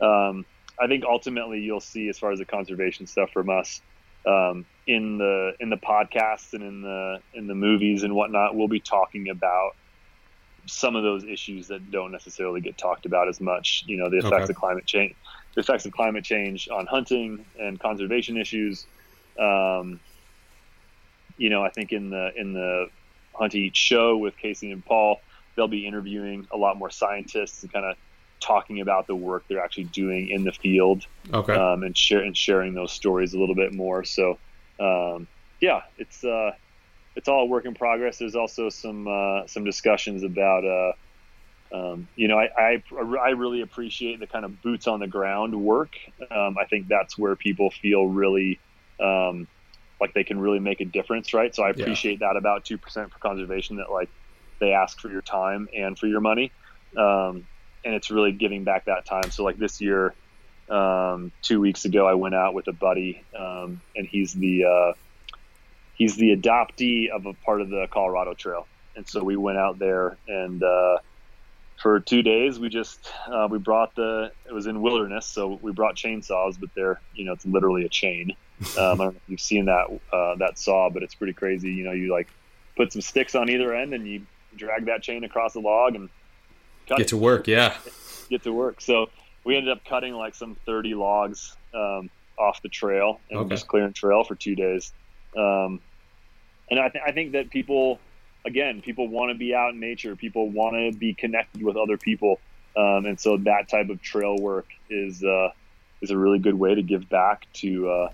[0.00, 0.46] Um,
[0.80, 3.82] i think ultimately you'll see as far as the conservation stuff from us
[4.26, 8.68] um, in the in the podcasts and in the in the movies and whatnot we'll
[8.68, 9.76] be talking about
[10.66, 14.18] some of those issues that don't necessarily get talked about as much you know the
[14.18, 14.52] effects okay.
[14.52, 15.14] of climate change
[15.54, 18.86] the effects of climate change on hunting and conservation issues.
[19.38, 20.00] Um,
[21.36, 22.88] you know, I think in the in the
[23.34, 25.20] Hunt Eat show with Casey and Paul,
[25.56, 27.96] they'll be interviewing a lot more scientists and kind of
[28.40, 31.06] talking about the work they're actually doing in the field.
[31.32, 31.54] Okay.
[31.54, 34.04] Um, and share and sharing those stories a little bit more.
[34.04, 34.38] So,
[34.78, 35.26] um,
[35.60, 36.52] yeah, it's uh,
[37.16, 38.18] it's all a work in progress.
[38.18, 40.92] There's also some uh, some discussions about uh,
[41.72, 42.82] um, you know, I, I,
[43.22, 45.96] I, really appreciate the kind of boots on the ground work.
[46.30, 48.58] Um, I think that's where people feel really
[48.98, 49.46] um,
[50.00, 51.54] like they can really make a difference, right?
[51.54, 52.28] So I appreciate yeah.
[52.28, 54.08] that about 2% for conservation that like
[54.58, 56.50] they ask for your time and for your money.
[56.96, 57.46] Um,
[57.84, 59.30] and it's really giving back that time.
[59.30, 60.14] So like this year,
[60.68, 64.92] um, two weeks ago, I went out with a buddy um, and he's the, uh,
[65.94, 68.66] he's the adoptee of a part of the Colorado Trail.
[68.96, 70.98] And so we went out there and, uh,
[71.80, 75.72] for two days we just uh, we brought the it was in wilderness so we
[75.72, 78.32] brought chainsaws but they're you know it's literally a chain.
[78.76, 81.72] Um, I don't know if you've seen that uh, that saw but it's pretty crazy.
[81.72, 82.28] You know you like
[82.76, 86.10] put some sticks on either end and you drag that chain across the log and
[86.86, 87.78] get to work yeah.
[88.28, 88.82] Get to work.
[88.82, 89.08] So
[89.44, 93.48] we ended up cutting like some 30 logs um, off the trail and okay.
[93.48, 94.92] just clearing trail for two days.
[95.36, 95.80] Um,
[96.70, 97.98] and I, th- I think that people
[98.44, 100.16] again, people want to be out in nature.
[100.16, 102.40] People want to be connected with other people,
[102.76, 105.50] um, and so that type of trail work is uh,
[106.00, 107.90] is a really good way to give back to.
[107.90, 108.08] Uh,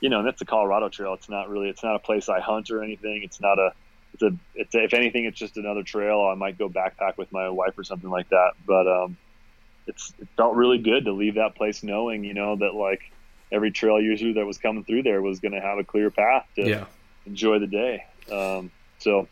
[0.00, 1.14] you know, and that's the Colorado Trail.
[1.14, 1.68] It's not really.
[1.68, 3.22] It's not a place I hunt or anything.
[3.24, 3.72] It's not a.
[4.14, 4.30] It's a.
[4.54, 6.28] It's a, if anything, it's just another trail.
[6.30, 8.52] I might go backpack with my wife or something like that.
[8.64, 9.16] But um,
[9.88, 13.10] it's it felt really good to leave that place knowing, you know, that like
[13.50, 16.46] every trail user that was coming through there was going to have a clear path
[16.54, 16.84] to yeah.
[17.26, 18.04] enjoy the day.
[18.30, 19.26] Um, so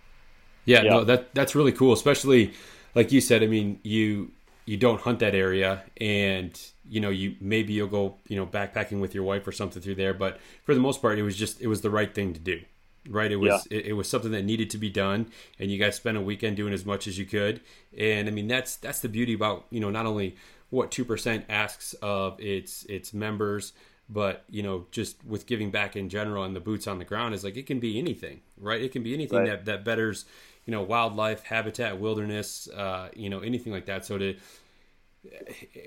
[0.67, 2.53] yeah, yeah, no, that that's really cool, especially
[2.95, 3.43] like you said.
[3.43, 4.33] I mean, you
[4.67, 9.01] you don't hunt that area, and you know, you maybe you'll go you know backpacking
[9.01, 11.61] with your wife or something through there, but for the most part, it was just
[11.63, 12.61] it was the right thing to do.
[13.09, 13.79] Right, it was yeah.
[13.79, 16.57] it, it, was something that needed to be done, and you guys spent a weekend
[16.57, 17.61] doing as much as you could.
[17.97, 20.35] And I mean, that's that's the beauty about you know not only
[20.71, 23.73] what two percent asks of its its members,
[24.09, 27.35] but you know just with giving back in general and the boots on the ground
[27.35, 29.49] is like it can be anything right it can be anything right.
[29.49, 30.25] that that betters
[30.67, 34.05] you know wildlife habitat wilderness uh, you know anything like that.
[34.05, 34.37] So to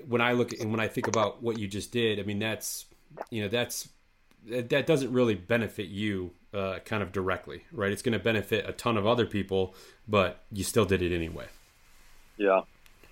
[0.06, 2.84] when i look and when i think about what you just did i mean that's
[3.30, 3.88] you know that's
[4.46, 7.92] that doesn't really benefit you uh, kind of directly right?
[7.92, 9.74] It's going to benefit a ton of other people
[10.08, 11.46] but you still did it anyway.
[12.36, 12.62] Yeah.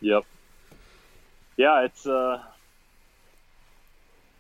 [0.01, 0.25] Yep.
[1.57, 2.43] Yeah it's uh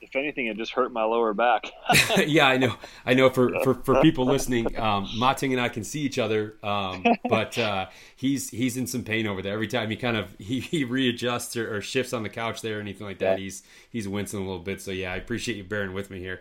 [0.00, 1.70] if anything, it just hurt my lower back.
[2.26, 2.74] yeah, I know.
[3.04, 3.30] I know.
[3.30, 7.58] For for, for people listening, um, Mating and I can see each other, um, but
[7.58, 7.86] uh,
[8.16, 9.52] he's he's in some pain over there.
[9.52, 12.78] Every time he kind of he, he readjusts or, or, shifts on the couch there
[12.78, 13.44] or anything like that, yeah.
[13.44, 14.80] he's he's wincing a little bit.
[14.80, 16.40] So yeah, I appreciate you bearing with me here.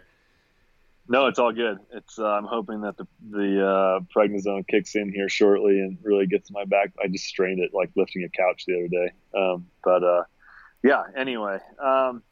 [1.09, 1.77] No, it's all good.
[1.93, 6.27] It's uh, I'm hoping that the the uh, prednisone kicks in here shortly and really
[6.27, 6.91] gets my back.
[7.01, 9.11] I just strained it like lifting a couch the other day.
[9.35, 10.23] Um, but uh,
[10.83, 11.03] yeah.
[11.15, 12.23] Anyway, um,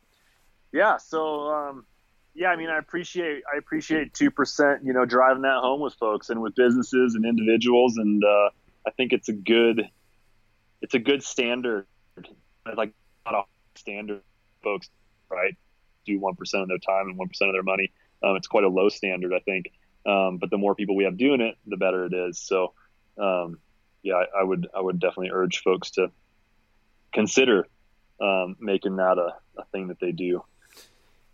[0.75, 0.97] yeah.
[0.97, 1.85] So um,
[2.33, 4.83] yeah, I mean, I appreciate I appreciate two percent.
[4.83, 8.49] You know, driving that home with folks and with businesses and individuals, and uh,
[8.85, 9.89] I think it's a good
[10.81, 11.87] it's a good standard.
[12.75, 12.93] Like
[13.25, 13.43] not a
[13.79, 14.21] standard,
[14.63, 14.89] folks,
[15.29, 15.55] right?
[16.05, 17.91] Do one percent of their time and one percent of their money
[18.25, 19.71] um, it's quite a low standard, I think.
[20.05, 22.39] Um, but the more people we have doing it, the better it is.
[22.39, 22.73] So,
[23.17, 23.59] um,
[24.03, 26.11] yeah, I, I, would I would definitely urge folks to
[27.13, 27.67] consider
[28.21, 30.43] um, making that a, a, thing that they do.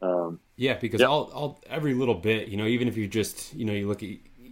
[0.02, 1.08] Um, yeah, because yeah.
[1.08, 4.04] All, all every little bit, you know, even if you just you know you look
[4.04, 4.10] at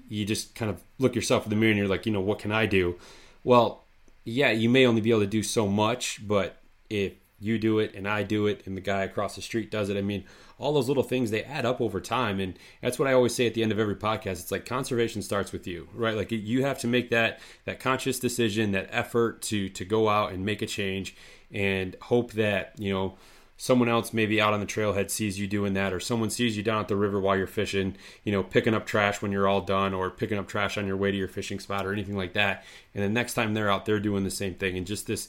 [0.07, 2.39] you just kind of look yourself in the mirror and you're like, you know, what
[2.39, 2.97] can I do?
[3.43, 3.85] Well,
[4.25, 6.57] yeah, you may only be able to do so much, but
[6.89, 9.89] if you do it and I do it and the guy across the street does
[9.89, 10.25] it, I mean,
[10.59, 13.47] all those little things they add up over time and that's what i always say
[13.47, 16.63] at the end of every podcast it's like conservation starts with you right like you
[16.63, 20.61] have to make that that conscious decision that effort to to go out and make
[20.61, 21.15] a change
[21.51, 23.15] and hope that you know
[23.61, 26.63] someone else maybe out on the trailhead sees you doing that or someone sees you
[26.63, 27.93] down at the river while you're fishing
[28.23, 30.95] you know picking up trash when you're all done or picking up trash on your
[30.95, 32.63] way to your fishing spot or anything like that
[32.95, 35.27] and the next time they're out they're doing the same thing and just this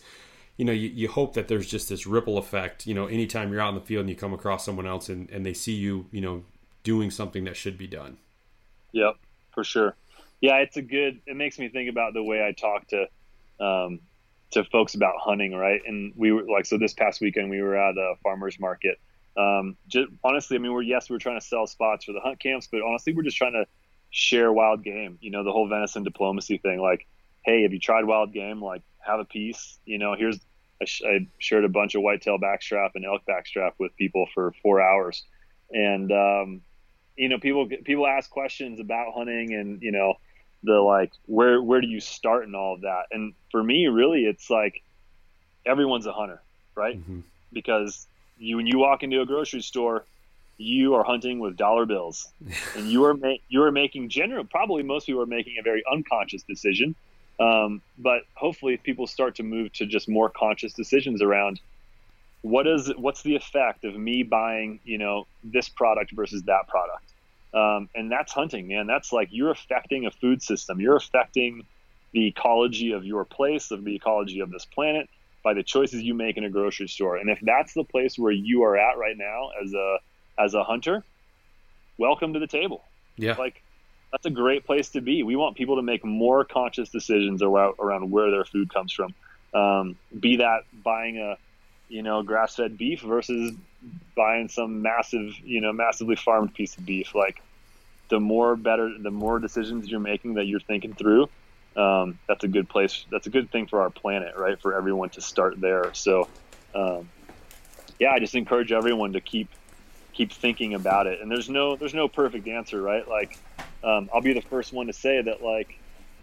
[0.61, 3.63] you know, you, you hope that there's just this ripple effect, you know, anytime you're
[3.63, 6.05] out in the field and you come across someone else and, and they see you,
[6.13, 6.45] you know,
[6.83, 8.19] doing something that should be done.
[8.93, 9.17] Yep,
[9.55, 9.97] for sure.
[10.43, 13.07] Yeah, it's a good, it makes me think about the way I talk to,
[13.59, 14.01] um,
[14.53, 15.81] to folks about hunting, right?
[15.87, 18.99] And we were like, so this past weekend we were at a farmer's market.
[19.37, 22.41] Um, just honestly, I mean, we're, yes, we're trying to sell spots for the hunt
[22.41, 23.67] camps, but honestly, we're just trying to
[24.11, 26.81] share wild game, you know, the whole venison diplomacy thing.
[26.81, 27.07] Like,
[27.45, 28.63] Hey, have you tried wild game?
[28.63, 30.39] Like, have a piece, you know, here's,
[30.83, 34.53] I, sh- I shared a bunch of whitetail backstrap and elk backstrap with people for
[34.63, 35.25] four hours,
[35.71, 36.61] and um,
[37.17, 40.15] you know, people people ask questions about hunting and you know,
[40.63, 43.05] the like where where do you start and all of that.
[43.11, 44.83] And for me, really, it's like
[45.65, 46.41] everyone's a hunter,
[46.75, 46.99] right?
[46.99, 47.21] Mm-hmm.
[47.53, 48.07] Because
[48.39, 50.05] you when you walk into a grocery store,
[50.59, 52.29] you are hunting with dollar bills,
[52.77, 54.45] and you are ma- you are making general.
[54.45, 56.95] Probably most people are making a very unconscious decision
[57.41, 61.61] um, but hopefully, if people start to move to just more conscious decisions around
[62.43, 67.05] what is what's the effect of me buying, you know, this product versus that product,
[67.53, 68.87] um, and that's hunting, man.
[68.87, 70.81] That's like you're affecting a food system.
[70.81, 71.67] You're affecting
[72.13, 75.09] the ecology of your place, of the ecology of this planet,
[75.43, 77.17] by the choices you make in a grocery store.
[77.17, 79.99] And if that's the place where you are at right now as a
[80.39, 81.05] as a hunter,
[81.99, 82.85] welcome to the table.
[83.17, 83.37] Yeah.
[83.37, 83.63] Like
[84.13, 85.23] that's a great place to be.
[85.23, 89.15] We want people to make more conscious decisions around, around where their food comes from.
[89.55, 91.37] Um, be that buying a,
[91.89, 93.53] you know, grass-fed beef versus
[94.17, 97.15] buying some massive, you know, massively farmed piece of beef.
[97.15, 97.43] Like,
[98.09, 101.29] the more better, the more decisions you're making that you're thinking through.
[101.77, 103.05] Um, that's a good place.
[103.11, 104.61] That's a good thing for our planet, right?
[104.61, 105.95] For everyone to start there.
[105.95, 106.29] So,
[106.75, 107.09] um,
[107.99, 109.49] yeah, I just encourage everyone to keep
[110.13, 111.21] keep thinking about it.
[111.21, 113.07] And there's no there's no perfect answer, right?
[113.07, 113.39] Like
[113.85, 115.79] um, I'll be the first one to say that like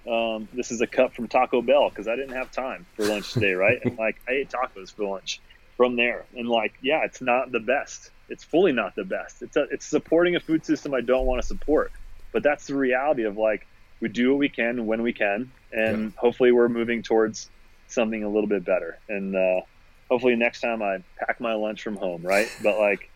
[0.07, 3.33] um, this is a cup from Taco Bell because I didn't have time for lunch
[3.33, 3.79] today, right?
[3.83, 5.39] and like I ate tacos for lunch
[5.77, 8.11] from there, and like yeah, it's not the best.
[8.29, 9.41] It's fully not the best.
[9.41, 11.93] It's a, it's supporting a food system I don't want to support,
[12.33, 13.65] but that's the reality of like
[14.01, 16.09] we do what we can when we can, and yeah.
[16.17, 17.49] hopefully we're moving towards
[17.87, 18.99] something a little bit better.
[19.07, 19.61] And uh,
[20.09, 22.49] hopefully next time I pack my lunch from home, right?
[22.61, 23.09] But like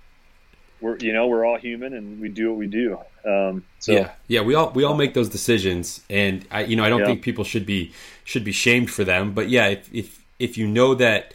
[0.79, 2.99] we're you know we're all human and we do what we do.
[3.25, 6.83] Um, so yeah, yeah, we all we all make those decisions, and I you know
[6.83, 7.07] I don't yeah.
[7.07, 7.93] think people should be
[8.23, 9.33] should be shamed for them.
[9.33, 11.33] But yeah, if if if you know that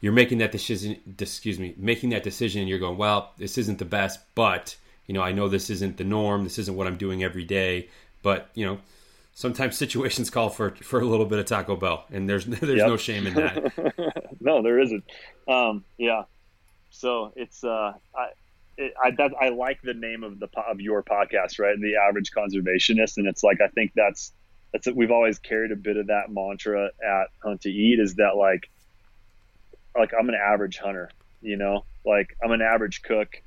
[0.00, 3.78] you're making that decision, excuse me, making that decision, and you're going, well, this isn't
[3.78, 4.76] the best, but
[5.06, 6.44] you know I know this isn't the norm.
[6.44, 7.88] This isn't what I'm doing every day.
[8.22, 8.78] But you know
[9.34, 12.88] sometimes situations call for for a little bit of Taco Bell, and there's there's yep.
[12.88, 14.32] no shame in that.
[14.40, 15.04] no, there isn't.
[15.46, 16.24] Um, yeah.
[16.90, 18.28] So it's uh, I,
[18.78, 21.76] it, I, that, I like the name of the of your podcast, right?
[21.78, 24.32] The average conservationist, and it's like I think that's
[24.72, 28.36] that's we've always carried a bit of that mantra at Hunt to Eat is that
[28.36, 28.70] like
[29.96, 31.10] like I'm an average hunter,
[31.42, 33.40] you know, like I'm an average cook,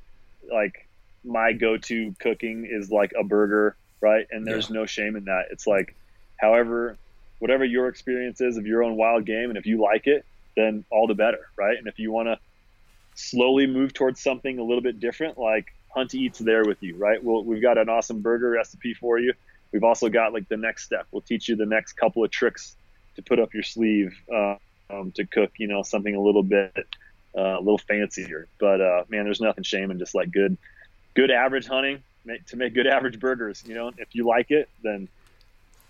[0.51, 0.87] like
[1.23, 4.27] my go-to cooking is like a burger, right?
[4.31, 4.75] And there's yeah.
[4.75, 5.45] no shame in that.
[5.51, 5.95] It's like,
[6.37, 6.97] however,
[7.39, 10.25] whatever your experience is of your own wild game, and if you like it,
[10.55, 11.77] then all the better, right?
[11.77, 12.39] And if you want to
[13.15, 17.23] slowly move towards something a little bit different, like Hunt Eats there with you, right?
[17.23, 19.33] Well, we've got an awesome burger recipe for you.
[19.71, 21.07] We've also got like the next step.
[21.11, 22.75] We'll teach you the next couple of tricks
[23.15, 24.55] to put up your sleeve uh,
[24.89, 26.87] um, to cook, you know, something a little bit
[27.37, 28.47] uh, a little fancier.
[28.59, 30.57] But uh, man, there's nothing shame in just like good,
[31.13, 33.63] good average hunting make, to make good average burgers.
[33.65, 35.07] You know, if you like it, then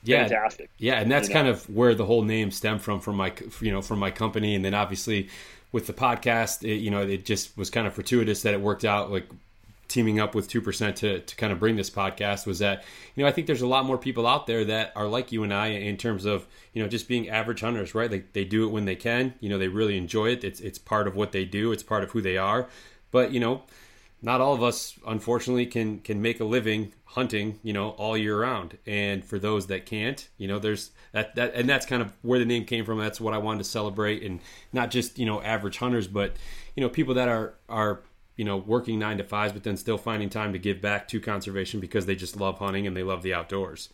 [0.03, 0.69] yeah, fantastic.
[0.77, 3.71] Yeah, and that's You kind of where the whole name stemmed from, from my, you
[3.71, 5.29] know, from my company, and then obviously
[5.71, 8.85] with the podcast, it, you know, it just was kind of fortuitous that it worked
[8.85, 9.27] out like
[9.87, 12.83] teaming up with 2% to, to kind of bring this podcast was that
[13.15, 15.43] you know i think there's a lot more people out there that are like you
[15.43, 18.11] and i in terms of you know just being average hunters right?
[18.11, 19.33] Like they do it when they can.
[19.39, 20.43] You know they really enjoy it.
[20.43, 21.71] It's it's part of what they do.
[21.71, 22.69] It's part of who they are.
[23.11, 23.63] But you know
[24.21, 28.39] not all of us unfortunately can can make a living hunting you know all year
[28.39, 28.77] round.
[28.85, 32.39] And for those that can't you know there's that that and that's kind of where
[32.39, 32.99] the name came from.
[32.99, 34.23] That's what i wanted to celebrate.
[34.23, 34.39] And
[34.71, 36.35] not just you know average hunters but
[36.75, 38.01] you know people that are are
[38.37, 41.19] you know working nine to fives but then still finding time to give back to
[41.19, 43.89] conservation because they just love hunting and they love the outdoors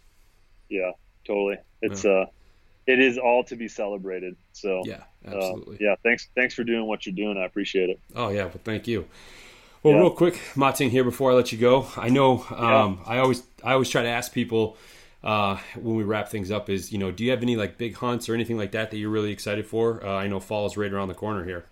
[0.69, 0.91] Yeah,
[1.25, 1.57] totally.
[1.81, 2.25] It's uh,
[2.87, 4.35] it is all to be celebrated.
[4.53, 7.37] So yeah uh, absolutely yeah, thanks thanks for doing what you're doing.
[7.37, 7.99] I appreciate it.
[8.15, 9.07] Oh yeah, well thank you.
[9.83, 10.01] Well, Yeah.
[10.01, 11.87] real quick, Mating here before I let you go.
[11.97, 14.77] I know um, I always I always try to ask people
[15.23, 17.95] uh, when we wrap things up is you know do you have any like big
[17.95, 20.05] hunts or anything like that that you're really excited for?
[20.05, 21.65] Uh, I know fall is right around the corner here.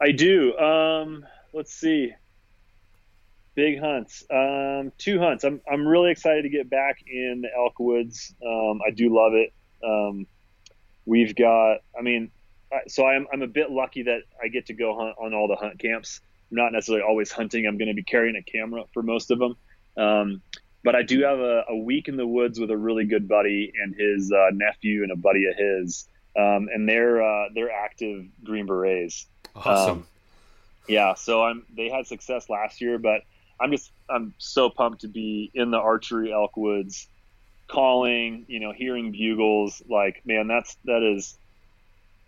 [0.00, 0.56] I do.
[0.58, 2.12] Um, let's see.
[3.54, 4.24] Big hunts.
[4.30, 5.44] Um, two hunts.
[5.44, 8.34] I'm I'm really excited to get back in the elk woods.
[8.44, 9.52] Um, I do love it.
[9.84, 10.26] Um,
[11.04, 11.78] we've got.
[11.98, 12.30] I mean,
[12.88, 15.56] so I'm I'm a bit lucky that I get to go hunt on all the
[15.56, 16.20] hunt camps.
[16.50, 17.66] I'm not necessarily always hunting.
[17.66, 19.56] I'm going to be carrying a camera for most of them.
[19.96, 20.42] Um,
[20.84, 23.72] but I do have a, a week in the woods with a really good buddy
[23.82, 28.26] and his uh, nephew and a buddy of his, um, and they're uh, they're active
[28.42, 29.26] Green Berets.
[29.54, 29.98] Awesome.
[29.98, 30.06] Um,
[30.88, 33.22] yeah, so I'm they had success last year, but
[33.60, 37.08] I'm just I'm so pumped to be in the archery elk woods,
[37.68, 39.82] calling, you know, hearing bugles.
[39.88, 41.38] Like, man, that's that is.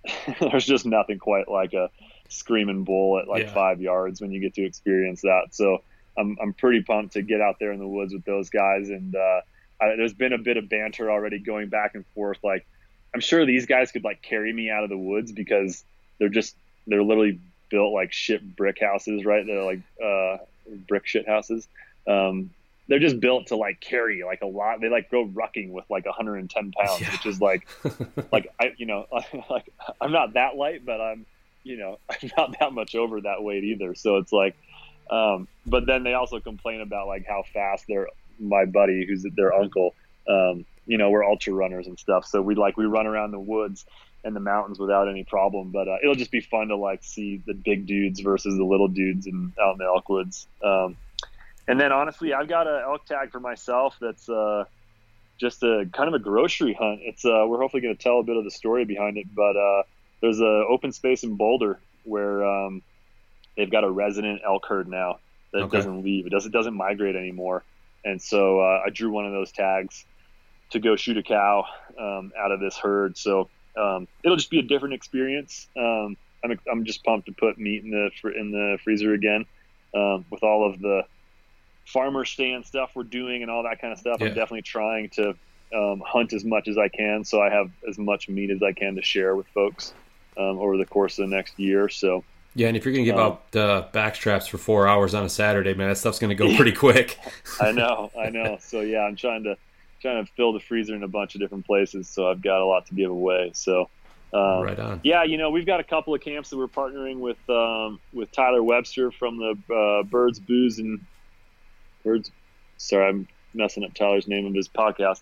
[0.40, 1.88] there's just nothing quite like a
[2.28, 3.54] screaming bull at like Yeah.
[3.54, 5.48] five yards when you get to experience that.
[5.52, 5.78] So
[6.18, 9.16] I'm I'm pretty pumped to get out there in the woods with those guys, and
[9.16, 9.40] uh,
[9.80, 12.38] I, there's been a bit of banter already going back and forth.
[12.44, 12.66] Like,
[13.14, 15.84] I'm sure these guys could like carry me out of the woods because
[16.18, 16.54] they're just
[16.86, 17.40] they're literally
[17.70, 19.44] built like shit brick houses, right?
[19.46, 20.38] They're like uh,
[20.88, 21.66] brick shit houses.
[22.06, 22.50] Um,
[22.86, 24.80] they're just built to like carry like a lot.
[24.80, 27.12] They like go rucking with like 110 pounds, Yeah.
[27.12, 27.66] which is like
[28.32, 29.06] like I you know
[29.50, 31.24] like I'm not that light, but I'm
[31.62, 33.94] you know I'm not that much over that weight either.
[33.94, 34.54] So it's like,
[35.10, 38.08] um, but then they also complain about like how fast their
[38.38, 39.94] my buddy who's their uncle.
[40.28, 43.40] Um, you know we're ultra runners and stuff, so we like we run around the
[43.40, 43.86] woods
[44.24, 45.70] and the mountains without any problem.
[45.70, 48.88] But uh, it'll just be fun to like see the big dudes versus the little
[48.88, 50.48] dudes and out in the elk woods.
[50.64, 50.96] Um,
[51.68, 54.64] and then honestly, I've got an elk tag for myself that's uh,
[55.40, 57.00] just a kind of a grocery hunt.
[57.02, 59.56] It's uh, we're hopefully going to tell a bit of the story behind it, but
[59.56, 59.82] uh,
[60.22, 62.82] there's a open space in Boulder where um,
[63.56, 65.16] they've got a resident elk herd now
[65.52, 65.76] that Okay.
[65.76, 66.26] doesn't leave.
[66.26, 67.64] It doesn't doesn't migrate anymore,
[68.04, 70.06] and so uh, I drew one of those tags
[70.70, 71.64] to go shoot a cow
[72.00, 73.16] um, out of this herd.
[73.16, 75.68] So um, it'll just be a different experience.
[75.76, 79.46] Um, I'm I'm just pumped to put meat in the in the freezer again
[79.94, 81.02] um, with all of the
[81.86, 84.18] farmer stand stuff we're doing and all that kind of stuff.
[84.20, 84.28] Yeah.
[84.28, 85.34] I'm definitely trying to
[85.74, 88.72] um, hunt as much as I can, so I have as much meat as I
[88.72, 89.92] can to share with folks
[90.36, 91.88] um, over the course of the next year.
[91.88, 95.14] So Yeah, and if you're gonna give Um, out uh, back straps for four hours
[95.14, 97.18] on a Saturday, man, that stuff's gonna go pretty quick.
[97.60, 98.58] I know, I know.
[98.60, 99.56] So yeah, I'm trying to
[100.04, 102.66] trying to fill the freezer in a bunch of different places, so I've got a
[102.66, 103.50] lot to give away.
[103.54, 103.88] So.
[104.34, 105.00] Um, right on.
[105.04, 108.32] Yeah, you know, we've got a couple of camps that we're partnering with um, with
[108.32, 111.00] Tyler Webster from the uh, Birds, Booze, and
[112.04, 112.32] Birds.
[112.76, 115.20] Sorry, I'm messing up Tyler's name of his podcast.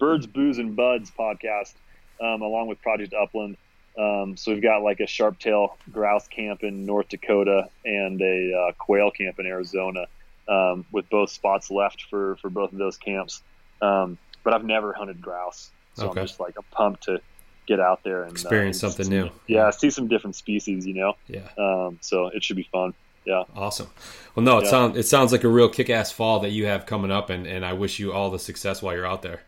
[0.00, 1.74] Birds, Booze, and Buds podcast,
[2.20, 3.56] um, along with Project Upland.
[3.96, 8.72] Um, so we've got like a sharptail grouse camp in North Dakota and a uh,
[8.72, 10.06] quail camp in Arizona,
[10.48, 13.42] um, with both spots left for for both of those camps.
[13.82, 16.20] Um, but I've never hunted grouse, so Okay.
[16.20, 17.20] I'm just like I'm pumped to
[17.66, 19.30] get out there and uh, Experience and something new.
[19.46, 21.14] Yeah, see some different species, you know.
[21.28, 21.48] Yeah.
[21.58, 22.94] Um, so it should be fun.
[23.24, 23.44] Yeah.
[23.54, 23.88] Awesome.
[24.34, 24.70] Well, no, it Yeah.
[24.70, 27.64] sounds it sounds like a real kick-ass fall that you have coming up, and, and
[27.64, 29.42] I wish you all the success while you're out there.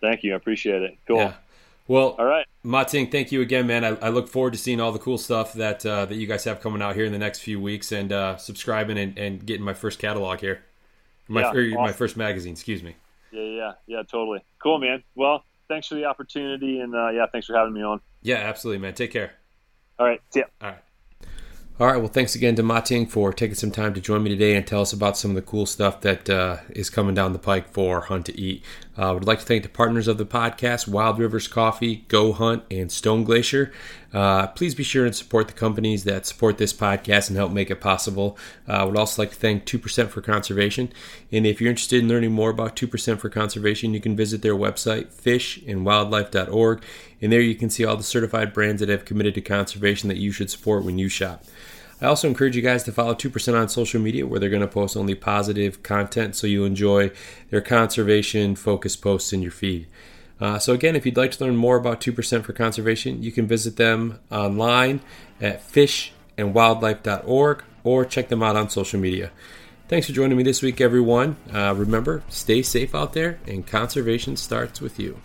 [0.00, 0.34] Thank you.
[0.34, 0.98] I appreciate it.
[1.06, 1.18] Cool.
[1.18, 1.34] Yeah.
[1.88, 2.44] Well, All right.
[2.64, 3.84] Mating, thank you again, man.
[3.84, 6.42] I, I look forward to seeing all the cool stuff that uh, that you guys
[6.44, 9.64] have coming out here in the next few weeks, and uh, subscribing and, and getting
[9.64, 10.64] my first catalog here,
[11.28, 12.52] my Yeah, or my first magazine.
[12.52, 12.96] Excuse me.
[13.32, 14.02] Yeah, yeah, yeah.
[14.10, 14.42] Totally.
[14.62, 15.02] Cool, man.
[15.14, 18.00] Well, thanks for the opportunity, and uh, yeah, thanks for having me on.
[18.22, 18.94] Yeah, absolutely, man.
[18.94, 19.32] Take care.
[19.98, 20.20] All right.
[20.30, 20.46] See ya.
[20.60, 20.78] All right.
[21.78, 21.96] All right.
[21.98, 24.80] Well, thanks again to Mating for taking some time to join me today and tell
[24.80, 28.00] us about some of the cool stuff that uh, is coming down the pike for
[28.02, 28.64] Hunt to Eat.
[28.96, 32.32] I uh, would like to thank the partners of the podcast Wild Rivers Coffee, Go
[32.32, 33.70] Hunt, and Stone Glacier.
[34.12, 37.70] Uh, please be sure and support the companies that support this podcast and help make
[37.70, 38.38] it possible.
[38.66, 40.90] Uh, I would also like to thank 2% for Conservation.
[41.30, 44.54] And if you're interested in learning more about 2% for Conservation, you can visit their
[44.54, 46.82] website, fishandwildlife.org.
[47.20, 50.18] And there you can see all the certified brands that have committed to conservation that
[50.18, 51.44] you should support when you shop.
[52.00, 54.68] I also encourage you guys to follow 2% on social media where they're going to
[54.68, 57.10] post only positive content so you enjoy
[57.50, 59.86] their conservation focused posts in your feed.
[60.38, 63.46] Uh, so, again, if you'd like to learn more about 2% for conservation, you can
[63.46, 65.00] visit them online
[65.40, 69.30] at fishandwildlife.org or check them out on social media.
[69.88, 71.36] Thanks for joining me this week, everyone.
[71.52, 75.20] Uh, remember, stay safe out there, and conservation starts with you.